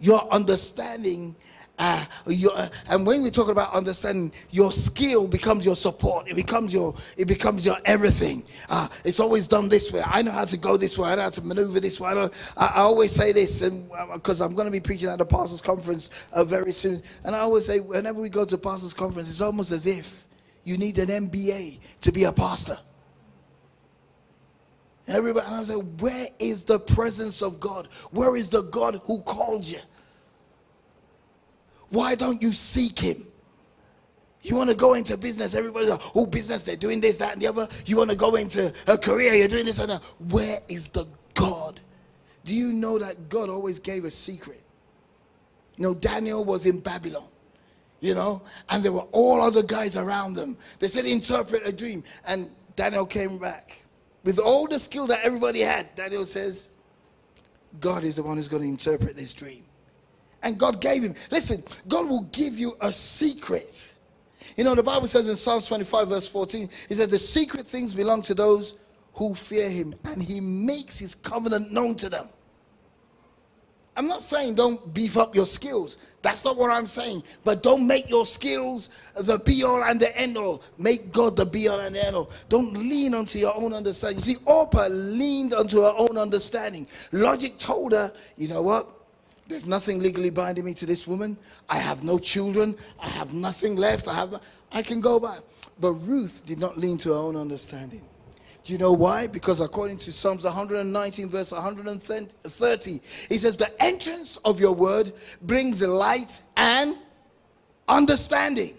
[0.00, 1.34] Your understanding
[1.78, 6.28] uh, your, uh, and when we talk about understanding, your skill becomes your support.
[6.28, 8.44] It becomes your, it becomes your everything.
[8.70, 10.02] Uh, it's always done this way.
[10.04, 11.10] I know how to go this way.
[11.10, 12.10] I know how to maneuver this way.
[12.10, 13.62] I, know, I, I always say this,
[14.14, 17.36] because uh, I'm going to be preaching at the pastors' conference uh, very soon, and
[17.36, 20.24] I always say, whenever we go to pastors' conference, it's almost as if
[20.64, 22.78] you need an MBA to be a pastor.
[25.08, 27.86] Everybody, and I say, where is the presence of God?
[28.10, 29.78] Where is the God who called you?
[31.90, 33.26] Why don't you seek him?
[34.42, 35.54] You want to go into business.
[35.54, 37.68] Everybody's like, oh, oh, business, they're doing this, that, and the other.
[37.84, 40.02] You want to go into a career, you're doing this and that.
[40.28, 41.04] Where is the
[41.34, 41.80] God?
[42.44, 44.62] Do you know that God always gave a secret?
[45.76, 47.26] You know, Daniel was in Babylon,
[48.00, 50.56] you know, and there were all other guys around them.
[50.78, 52.02] They said, interpret a dream.
[52.26, 53.82] And Daniel came back
[54.26, 55.94] with all the skill that everybody had.
[55.94, 56.70] Daniel says,
[57.80, 59.62] God is the one who's going to interpret this dream.
[60.42, 61.14] And God gave him.
[61.30, 63.94] Listen, God will give you a secret.
[64.56, 67.94] You know, the Bible says in Psalms 25, verse 14, he said, The secret things
[67.94, 68.74] belong to those
[69.14, 72.28] who fear him, and he makes his covenant known to them.
[73.96, 75.96] I'm not saying don't beef up your skills.
[76.20, 77.22] That's not what I'm saying.
[77.44, 80.62] But don't make your skills the be all and the end all.
[80.76, 82.30] Make God the be all and the end all.
[82.48, 84.18] Don't lean onto your own understanding.
[84.18, 86.86] You see, Orpah leaned onto her own understanding.
[87.12, 88.88] Logic told her, you know what?
[89.48, 91.38] There's nothing legally binding me to this woman.
[91.68, 92.76] I have no children.
[92.98, 94.08] I have nothing left.
[94.08, 94.40] I have.
[94.72, 95.40] I can go back.
[95.80, 98.02] But Ruth did not lean to her own understanding.
[98.66, 99.28] Do you know why?
[99.28, 105.12] Because according to Psalms 119, verse 130, he says, The entrance of your word
[105.42, 106.96] brings light and
[107.86, 108.74] understanding.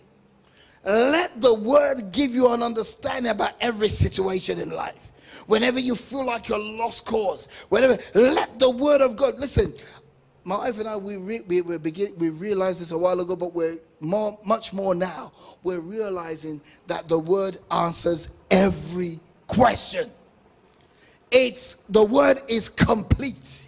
[0.84, 5.14] Let the word give you an understanding about every situation in life.
[5.46, 9.72] Whenever you feel like you're lost cause, whenever, let the word of God, listen,
[10.44, 13.38] my wife and I, we, re, we, we, begin, we realized this a while ago,
[13.38, 15.32] but we're more, much more now.
[15.64, 20.12] We're realizing that the word answers every question.
[21.32, 23.68] It's the word is complete.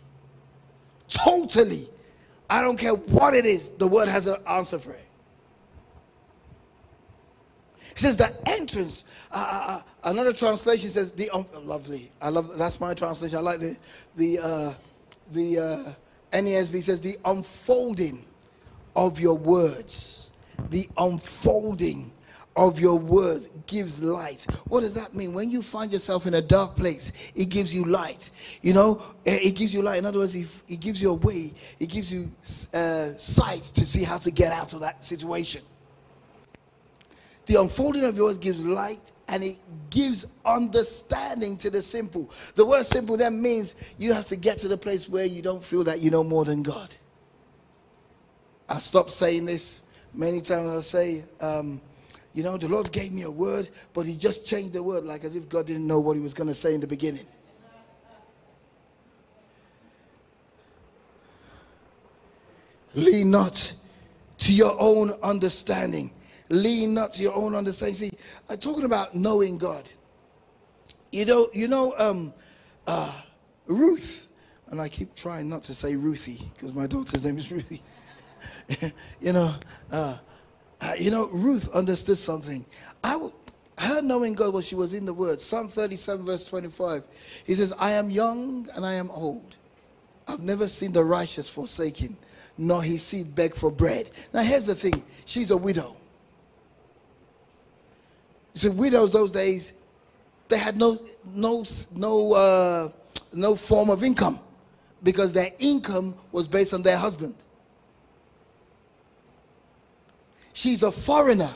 [1.07, 1.89] Totally.
[2.49, 5.05] I don't care what it is, the word has an answer for it.
[7.91, 9.05] It says the entrance.
[9.31, 12.11] Uh, uh, uh another translation says the um, lovely.
[12.21, 13.37] I love that's my translation.
[13.37, 13.77] I like the
[14.15, 14.73] the uh,
[15.31, 15.93] the uh,
[16.31, 18.25] NASB says the unfolding
[18.95, 20.31] of your words.
[20.69, 22.11] The unfolding
[22.55, 24.45] of your words gives light.
[24.67, 25.33] What does that mean?
[25.33, 28.31] When you find yourself in a dark place, it gives you light.
[28.61, 29.99] You know, eh, it gives you light.
[29.99, 32.29] In other words, it, gives you a way, it gives you
[32.73, 35.61] uh, sight to see how to get out of that situation.
[37.45, 39.57] The unfolding of yours gives light and it
[39.89, 42.29] gives understanding to the simple.
[42.55, 45.63] The word simple then means you have to get to the place where you don't
[45.63, 46.95] feel that you know more than God.
[48.67, 49.83] I stopped saying this
[50.13, 50.69] many times.
[50.69, 51.81] I say, um,
[52.33, 55.23] you know, the Lord gave me a word, but He just changed the word like
[55.23, 57.25] as if God didn't know what He was going to say in the beginning.
[62.95, 63.73] Lean not
[64.39, 66.11] to your own understanding.
[66.49, 67.95] Lean not to your own understanding.
[67.95, 68.11] See,
[68.49, 69.89] I'm talking about knowing God.
[71.11, 72.33] You know, you know, um,
[72.87, 73.13] uh,
[73.67, 74.27] Ruth,
[74.67, 77.81] and I keep trying not to say Ruthie because my daughter's name is Ruthie.
[79.19, 79.53] you know,
[79.91, 80.17] uh,
[80.81, 82.65] uh, you know, Ruth understood something.
[83.03, 83.29] I,
[83.77, 85.41] her knowing God was she was in the Word.
[85.41, 87.03] Psalm 37, verse 25.
[87.45, 89.57] He says, I am young and I am old.
[90.27, 92.15] I've never seen the righteous forsaken,
[92.57, 94.09] nor his seed beg for bread.
[94.33, 95.95] Now, here's the thing she's a widow.
[98.53, 99.73] So, widows those days,
[100.49, 100.99] they had no,
[101.33, 101.63] no,
[101.95, 102.89] no, uh,
[103.33, 104.39] no form of income
[105.03, 107.35] because their income was based on their husband.
[110.59, 111.53] She's a foreigner.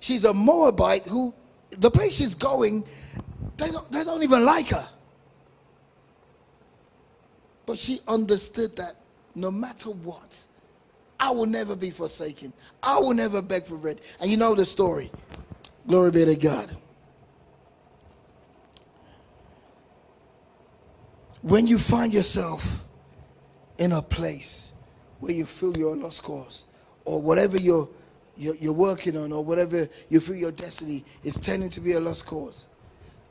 [0.00, 1.32] She's a Moabite who,
[1.70, 2.84] the place she's going,
[3.56, 4.86] they don't, they don't even like her.
[7.64, 8.96] But she understood that
[9.34, 10.42] no matter what,
[11.18, 12.52] I will never be forsaken.
[12.82, 14.02] I will never beg for bread.
[14.20, 15.10] And you know the story.
[15.86, 16.76] Glory be to God.
[21.40, 22.84] When you find yourself
[23.78, 24.72] in a place
[25.20, 26.66] where you feel you're a lost cause,
[27.10, 27.88] or whatever you're,
[28.36, 32.00] you're, you're working on or whatever you feel your destiny is tending to be a
[32.00, 32.68] lost cause,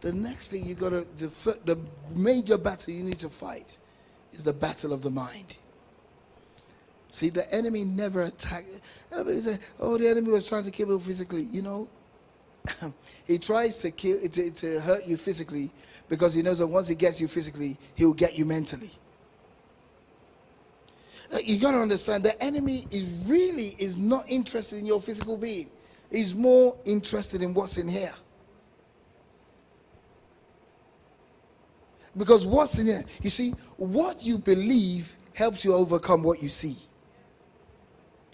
[0.02, 1.80] the next thing you got to, the, the
[2.16, 3.78] major battle you need to fight
[4.34, 5.58] is the battle of the mind.
[7.12, 8.82] See, the enemy never attacked.
[9.12, 9.24] oh,
[9.98, 11.44] the enemy was trying to kill you physically.
[11.44, 11.90] You know,
[13.26, 15.72] he tries to kill to, to hurt you physically
[16.08, 18.92] because he knows that once he gets you physically, he will get you mentally.
[21.34, 25.38] Uh, you got to understand the enemy is really is not interested in your physical
[25.38, 25.70] being.
[26.12, 28.14] He's more interested in what's in here.
[32.18, 36.76] Because what's in here, you see, what you believe helps you overcome what you see.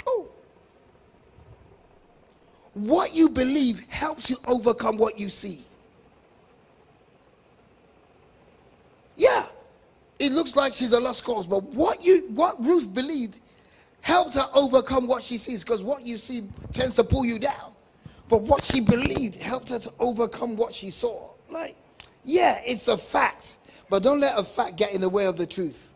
[0.08, 0.28] Oh.
[2.74, 5.66] What you believe helps you overcome what you see.
[9.18, 9.46] Yeah.
[10.18, 13.40] It looks like she's a lost cause, but what you what Ruth believed
[14.02, 17.74] helped her overcome what she sees because what you see tends to pull you down.
[18.30, 21.30] But what she believed helped her to overcome what she saw.
[21.50, 21.76] Like,
[22.24, 23.58] yeah, it's a fact,
[23.90, 25.94] but don't let a fact get in the way of the truth.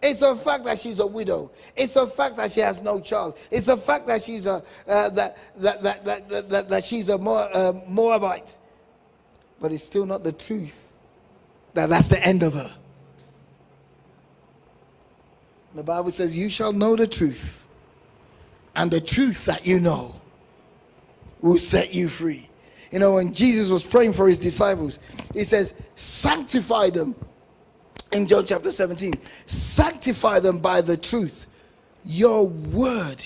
[0.00, 1.50] It's a fact that she's a widow.
[1.76, 3.38] It's a fact that she has no child.
[3.50, 7.14] It's a fact that she's a uh, that, that, that, that, that, that, she's a
[7.14, 8.56] uh, Moabite.
[9.60, 10.91] But it's still not the truth
[11.74, 12.74] that that's the end of her.
[15.74, 17.58] The Bible says, "You shall know the truth,
[18.76, 20.14] and the truth that you know
[21.40, 22.48] will set you free."
[22.90, 24.98] You know, when Jesus was praying for his disciples,
[25.32, 27.14] he says, "Sanctify them."
[28.12, 29.14] in John chapter 17.
[29.46, 31.46] Sanctify them by the truth.
[32.04, 33.24] Your word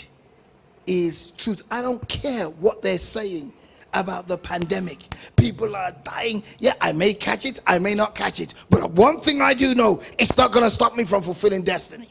[0.86, 1.62] is truth.
[1.70, 3.52] I don't care what they're saying
[3.96, 4.98] about the pandemic.
[5.36, 6.42] People are dying.
[6.58, 8.54] Yeah, I may catch it, I may not catch it.
[8.70, 12.10] But one thing I do know, it's not going to stop me from fulfilling destiny.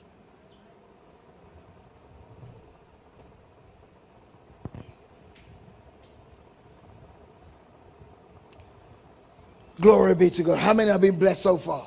[9.80, 10.58] Glory be to God.
[10.58, 11.86] How many have been blessed so far?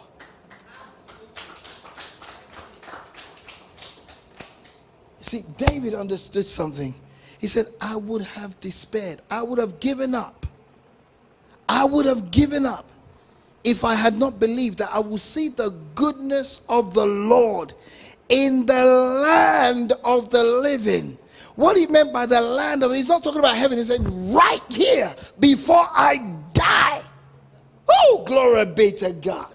[5.20, 6.94] See, David understood something.
[7.39, 9.22] He said, I would have despaired.
[9.30, 10.47] I would have given up.
[11.68, 12.86] I would have given up
[13.64, 17.74] if I had not believed that I would see the goodness of the Lord
[18.28, 21.18] in the land of the living.
[21.57, 24.01] What he meant by the land of he's not talking about heaven, he said,
[24.32, 27.03] right here before I die.
[27.89, 29.55] Oh, glory be to God.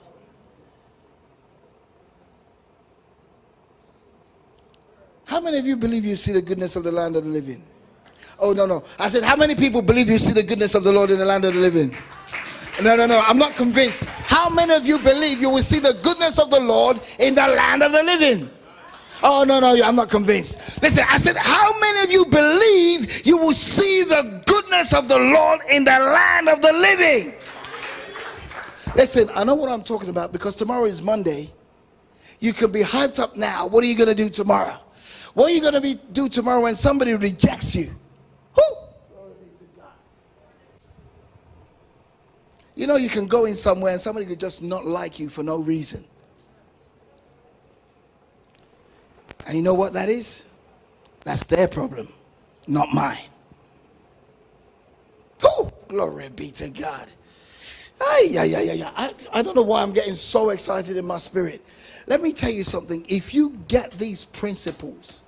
[5.26, 7.64] How many of you believe you see the goodness of the land of the living?
[8.44, 8.84] Oh, no, no.
[9.00, 11.24] I said, How many people believe you see the goodness of the Lord in the
[11.24, 11.96] land of the living?
[12.82, 13.20] No, no, no.
[13.20, 14.04] I'm not convinced.
[14.04, 17.48] How many of you believe you will see the goodness of the Lord in the
[17.48, 18.50] land of the living?
[19.24, 20.82] Oh, no, no, I'm not convinced.
[20.82, 25.18] Listen, I said, How many of you believe you will see the goodness of the
[25.18, 27.34] Lord in the land of the living?
[28.94, 31.50] Listen, I know what I'm talking about because tomorrow is Monday.
[32.42, 33.68] You can be hyped up now.
[33.68, 34.78] What are you going to do tomorrow?
[35.34, 37.90] What are you going to be, do tomorrow when somebody rejects you?
[42.84, 45.42] You know, you can go in somewhere and somebody could just not like you for
[45.42, 46.04] no reason.
[49.48, 50.48] And you know what that is?
[51.24, 52.10] That's their problem,
[52.68, 53.30] not mine.
[55.44, 57.10] Oh, glory be to God.
[58.02, 58.92] Ay, yeah, yeah, yeah, yeah.
[58.98, 61.66] I, I don't know why I'm getting so excited in my spirit.
[62.08, 63.06] Let me tell you something.
[63.08, 65.22] If you get these principles,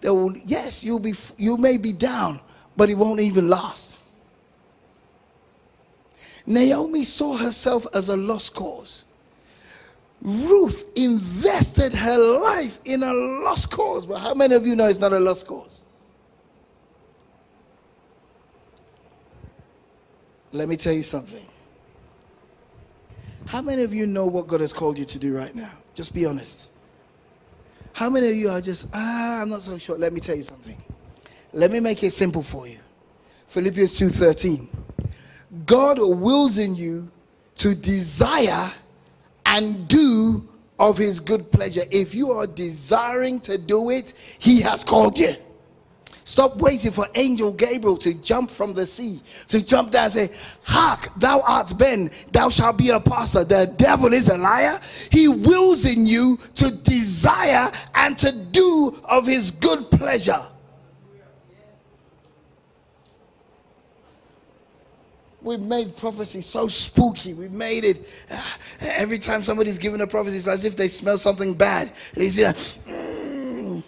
[0.00, 2.40] they will, yes, you'll be, you may be down,
[2.78, 3.97] but it won't even last.
[6.48, 9.04] Naomi saw herself as a lost cause.
[10.22, 14.06] Ruth invested her life in a lost cause.
[14.06, 15.82] But how many of you know it's not a lost cause?
[20.50, 21.44] Let me tell you something.
[23.44, 25.72] How many of you know what God has called you to do right now?
[25.94, 26.70] Just be honest.
[27.92, 29.98] How many of you are just, ah, I'm not so sure.
[29.98, 30.82] Let me tell you something.
[31.52, 32.78] Let me make it simple for you.
[33.48, 34.87] Philippians 2:13.
[35.68, 37.10] God wills in you
[37.56, 38.72] to desire
[39.44, 40.48] and do
[40.78, 41.82] of his good pleasure.
[41.90, 45.34] If you are desiring to do it, he has called you.
[46.24, 50.30] Stop waiting for angel Gabriel to jump from the sea, to jump down and say,
[50.64, 53.44] Hark, thou art Ben, thou shalt be a pastor.
[53.44, 54.80] The devil is a liar.
[55.12, 60.46] He wills in you to desire and to do of his good pleasure.
[65.48, 67.32] We've made prophecy so spooky.
[67.32, 68.38] We've made it uh,
[68.80, 71.90] every time somebody's given a prophecy, it's as if they smell something bad.
[72.12, 72.52] They say,
[72.86, 73.82] mm,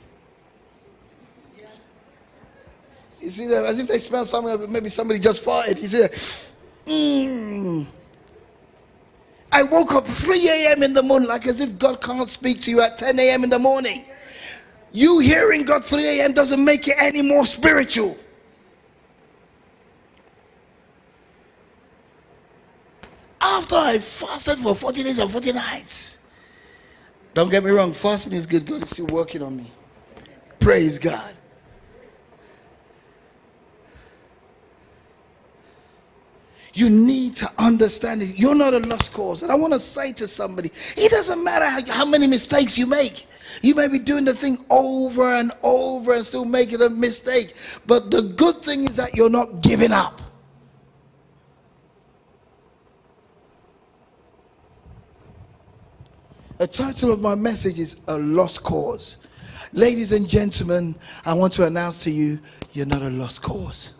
[3.20, 5.82] You see that as if they smell something, maybe somebody just farted.
[5.82, 6.14] You see that?
[6.86, 7.86] Mm.
[9.52, 10.82] I woke up 3 a.m.
[10.82, 13.44] in the morning, like as if God can't speak to you at 10 a.m.
[13.44, 14.06] in the morning.
[14.92, 16.32] You hearing God 3 a.m.
[16.32, 18.16] doesn't make it any more spiritual.
[23.40, 26.18] After I fasted for 40 days and 40 nights,
[27.32, 28.66] don't get me wrong, fasting is good.
[28.66, 29.70] God is still working on me.
[30.58, 31.34] Praise God.
[36.72, 38.38] You need to understand it.
[38.38, 39.42] You're not a lost cause.
[39.42, 42.86] And I want to say to somebody, it doesn't matter how, how, many mistakes you
[42.86, 43.26] make.
[43.62, 47.54] You may be doing the thing over and over and still making a mistake.
[47.86, 50.20] But the good thing is that you're not giving up.
[56.60, 59.16] The title of my message is A Lost Cause.
[59.72, 60.94] Ladies and gentlemen,
[61.24, 62.38] I want to announce to you,
[62.74, 63.94] you're not a lost cause.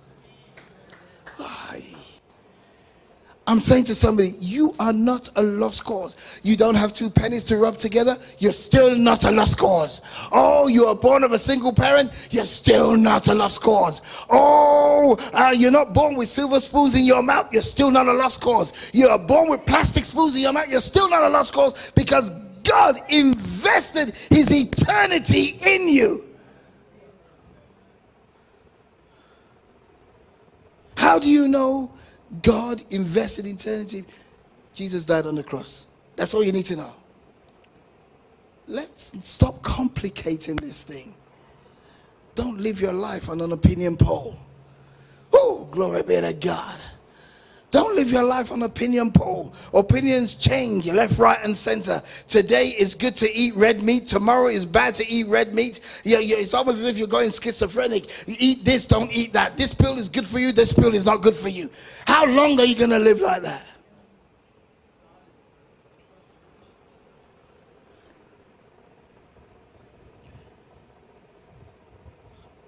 [3.47, 6.17] I'm saying to somebody, you are not a lost cause.
[6.43, 10.03] You don't have two pennies to rub together, you're still not a lost cause.
[10.31, 14.03] Oh, you are born of a single parent, you're still not a lost cause.
[14.29, 18.13] Oh, uh, you're not born with silver spoons in your mouth, you're still not a
[18.13, 18.91] lost cause.
[18.93, 21.91] You are born with plastic spoons in your mouth, you're still not a lost cause
[21.93, 22.31] because
[22.65, 26.25] God invested his eternity in you.
[30.97, 31.91] How do you know
[32.43, 34.05] God invested eternity?
[34.75, 35.87] Jesus died on the cross.
[36.17, 36.95] That's all you need to know.
[38.69, 41.15] Let's stop complicating this thing.
[42.35, 44.37] Don't live your life on an opinion poll.
[45.33, 46.79] Oh, glory be to God.
[47.71, 49.55] Don't live your life on opinion poll.
[49.73, 52.03] Opinions change left, right, and center.
[52.27, 54.09] Today is good to eat red meat.
[54.09, 55.81] Tomorrow is bad to eat red meat.
[56.05, 58.09] Yeah, yeah, it's almost as if you're going schizophrenic.
[58.27, 59.57] You eat this, don't eat that.
[59.57, 60.51] This pill is good for you.
[60.51, 61.71] This pill is not good for you.
[62.07, 63.67] How long are you going to live like that?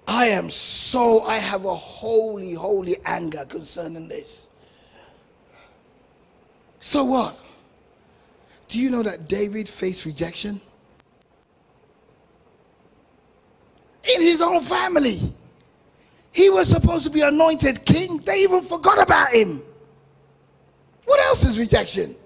[0.07, 4.49] I am so, I have a holy, holy anger concerning this.
[6.83, 7.39] So what?
[8.67, 10.59] Do you know that David faced rejection?
[14.03, 15.33] In his own family.
[16.33, 18.17] He was supposed to be anointed king.
[18.17, 19.63] They even forgot about him.
[21.05, 22.17] What else is rejection?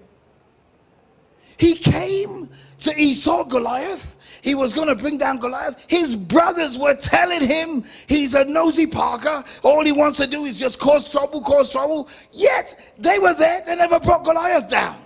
[1.56, 2.50] He came
[2.80, 4.16] to Esau Goliath.
[4.42, 5.84] He was going to bring down Goliath.
[5.88, 9.42] His brothers were telling him he's a nosy Parker.
[9.62, 12.08] All he wants to do is just cause trouble, cause trouble.
[12.32, 13.62] Yet they were there.
[13.66, 14.96] They never brought Goliath down.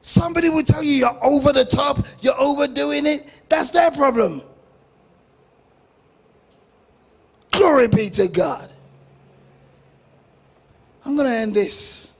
[0.00, 3.26] Somebody will tell you you're over the top, you're overdoing it.
[3.48, 4.42] That's their problem.
[7.52, 8.70] Glory be to God.
[11.06, 12.12] I'm going to end this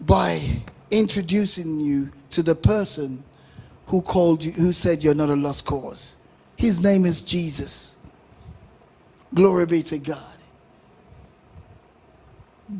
[0.00, 0.40] by
[0.98, 3.22] introducing you to the person
[3.86, 6.16] who called you, who said you're not a lost cause.
[6.56, 7.96] His name is Jesus.
[9.34, 10.24] Glory be to God.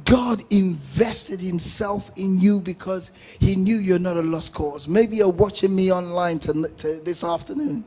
[0.04, 4.88] God invested himself in you because he knew you're not a lost cause.
[4.88, 7.84] Maybe you're watching me online to, to this afternoon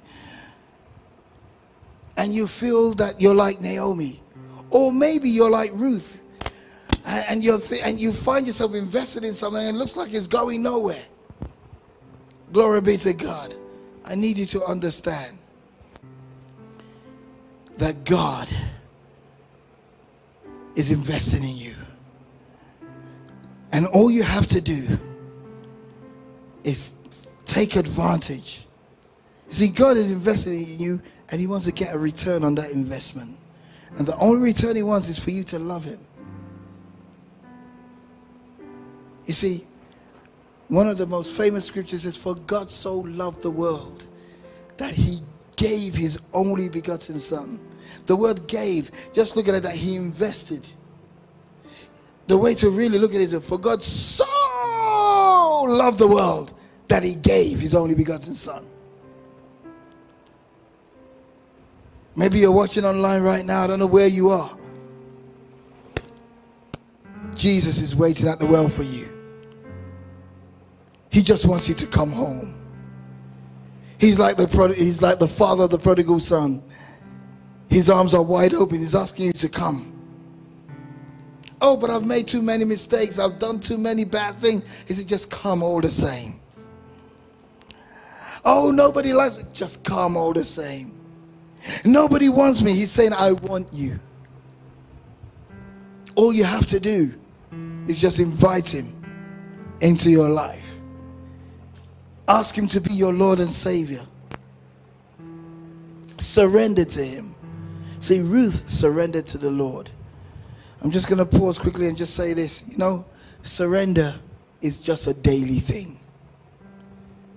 [2.18, 4.22] and you feel that you're like Naomi,
[4.72, 6.24] or maybe you're like Ruth
[7.08, 10.28] and, you're th- and you find yourself invested in something and it looks like it's
[10.28, 11.04] going nowhere.
[12.52, 13.56] Glory be to God.
[14.06, 15.38] I need you to understand
[17.78, 18.50] that God
[20.76, 21.76] is investing in you.
[23.72, 25.00] And all you have to do
[26.64, 26.96] is
[27.46, 28.66] take advantage.
[29.50, 32.72] See, God is investing in you and He wants to get a return on that
[32.72, 33.38] investment.
[33.98, 36.00] And the only return He wants is for you to love Him.
[39.28, 39.68] You see,
[40.70, 44.08] one of the most famous scriptures says, For God so loved the world
[44.78, 45.20] that he
[45.56, 47.60] gave his only begotten son.
[48.06, 50.66] The word gave, just look at it that he invested.
[52.28, 54.26] The way to really look at it is for God so
[55.68, 56.54] loved the world
[56.88, 58.66] that he gave his only begotten son.
[62.16, 63.64] Maybe you're watching online right now.
[63.64, 64.58] I don't know where you are.
[67.36, 69.17] Jesus is waiting at the well for you.
[71.10, 72.54] He just wants you to come home.
[74.00, 76.62] He's like the he's like the father of the prodigal son.
[77.70, 78.80] His arms are wide open.
[78.80, 79.94] He's asking you to come.
[81.60, 83.18] Oh, but I've made too many mistakes.
[83.18, 84.64] I've done too many bad things.
[84.88, 86.40] He said, just come all the same.
[88.46, 89.44] Oh, nobody likes me.
[89.54, 90.94] Just come all the same.
[91.84, 92.74] Nobody wants me.
[92.74, 94.00] He's saying, I want you.
[96.16, 97.14] All you have to do
[97.88, 98.94] is just invite him
[99.82, 100.67] into your life.
[102.28, 104.02] Ask Him to be your Lord and Savior.
[106.18, 107.36] Surrender to Him.
[108.00, 109.90] See, Ruth surrendered to the Lord.
[110.82, 112.70] I'm just going to pause quickly and just say this.
[112.70, 113.06] You know,
[113.42, 114.16] surrender
[114.62, 116.00] is just a daily thing.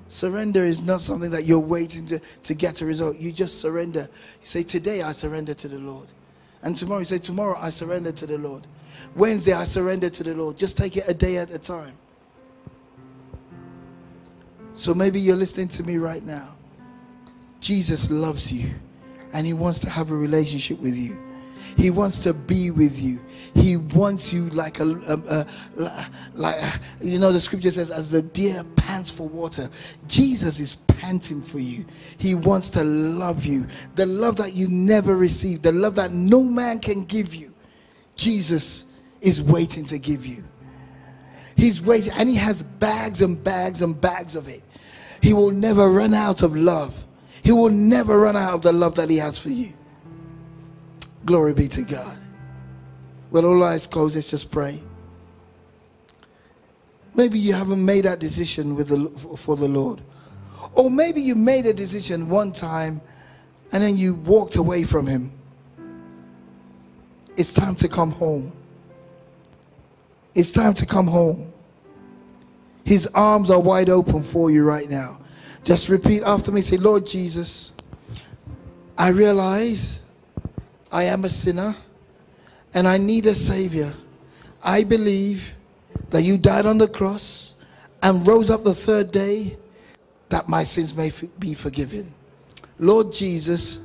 [0.09, 3.17] Surrender is not something that you're waiting to, to get a result.
[3.19, 4.09] You just surrender.
[4.41, 6.09] You say, Today I surrender to the Lord.
[6.63, 8.67] And tomorrow you say, Tomorrow I surrender to the Lord.
[9.15, 10.57] Wednesday I surrender to the Lord.
[10.57, 11.95] Just take it a day at a time.
[14.81, 16.55] So maybe you're listening to me right now.
[17.61, 18.71] Jesus loves you
[19.35, 21.21] and he wants to have a relationship with you.
[21.77, 23.21] He wants to be with you.
[23.55, 26.63] He wants you like a, a, a, like
[26.99, 29.69] you know the scripture says as the deer pants for water.
[30.09, 31.85] Jesus is panting for you.
[32.17, 33.67] He wants to love you.
[33.97, 37.53] The love that you never received, the love that no man can give you.
[38.17, 38.87] Jesus
[39.21, 40.43] is waiting to give you.
[41.55, 44.63] He's waiting and he has bags and bags and bags of it.
[45.23, 47.05] He will never run out of love.
[47.43, 49.73] He will never run out of the love that he has for you.
[51.25, 52.19] Glory be to God.
[53.31, 54.83] Well, all eyes closed, let's just pray.
[57.15, 60.01] Maybe you haven't made that decision with the, for the Lord.
[60.75, 63.01] Or maybe you made a decision one time
[63.73, 65.33] and then you walked away from Him.
[67.37, 68.53] It's time to come home.
[70.35, 71.50] It's time to come home.
[72.85, 75.19] His arms are wide open for you right now.
[75.65, 76.61] Just repeat after me.
[76.61, 77.75] Say, Lord Jesus,
[78.97, 80.03] I realize
[80.91, 81.75] I am a sinner
[82.75, 83.93] and I need a Savior.
[84.63, 85.55] I believe
[86.11, 87.57] that you died on the cross
[88.03, 89.57] and rose up the third day
[90.29, 92.13] that my sins may be forgiven.
[92.79, 93.81] Lord Jesus,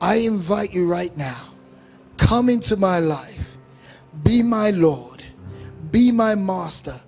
[0.00, 1.48] I invite you right now.
[2.16, 3.56] Come into my life.
[4.22, 5.24] Be my Lord.
[5.90, 7.00] Be my master.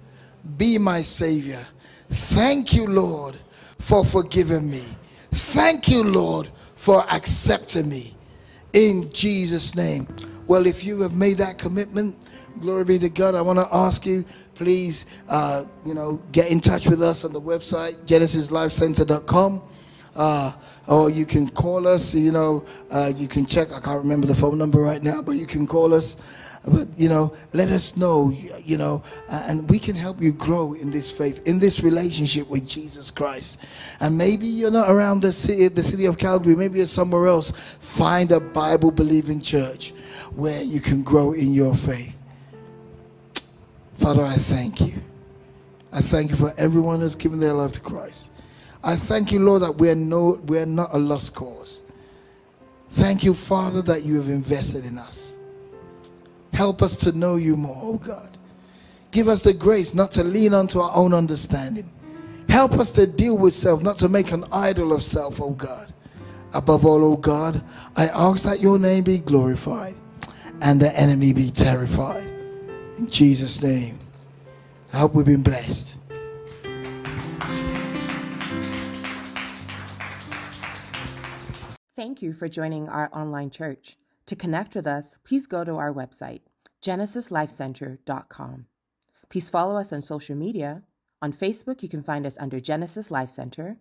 [0.57, 1.67] Be my Savior.
[2.11, 3.37] Thank you, Lord,
[3.79, 4.85] for forgiving me.
[5.33, 8.15] Thank you, Lord, for accepting me.
[8.73, 10.07] In Jesus' name.
[10.47, 12.29] Well, if you have made that commitment,
[12.61, 13.35] glory be to God.
[13.35, 14.25] I want to ask you,
[14.55, 19.63] please, uh, you know, get in touch with us on the website, genesislifecentre.com.
[20.15, 20.53] Uh,
[20.87, 24.35] or you can call us, you know, uh, you can check, I can't remember the
[24.35, 26.17] phone number right now, but you can call us
[26.67, 28.33] but you know let us know
[28.65, 32.49] you know uh, and we can help you grow in this faith in this relationship
[32.49, 33.59] with jesus christ.
[34.01, 36.57] And maybe you're not around the city the city of calgary.
[36.57, 37.51] Maybe you're somewhere else.
[37.81, 39.93] Find a bible believing church
[40.35, 42.17] where you can grow in your faith.
[43.95, 44.95] Father i thank you.
[45.93, 48.31] I thank you for everyone who's given their life to christ.
[48.83, 51.83] I thank you lord that we're no we're not a lost cause.
[52.91, 55.34] Thank you father that you have invested in us
[56.55, 58.39] Help us to know you more, oh God.
[59.11, 61.93] Give us the grace not to lean onto our own understanding.
[62.49, 65.93] Help us to deal with self, not to make an idol of self, oh God.
[66.53, 67.63] Above all, oh God,
[67.97, 69.95] I ask that your name be glorified
[70.63, 72.33] and the enemy be terrified.
[72.99, 73.99] In Jesus' name.
[74.93, 75.97] I hope we've been blessed.
[81.97, 83.97] Thank you for joining our online church.
[84.27, 86.41] To connect with us, please go to our website,
[86.83, 88.67] genesislifecentre.com.
[89.29, 90.83] Please follow us on social media.
[91.21, 93.79] On Facebook, you can find us under Genesis Life Centre.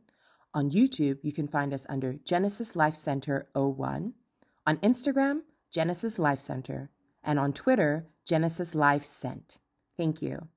[0.54, 4.14] On YouTube, you can find us under Genesis Life Centre 01.
[4.66, 5.42] On Instagram,
[5.72, 6.90] Genesis Life Centre.
[7.24, 9.58] And on Twitter, Genesis Life Cent.
[9.98, 10.48] Thank you.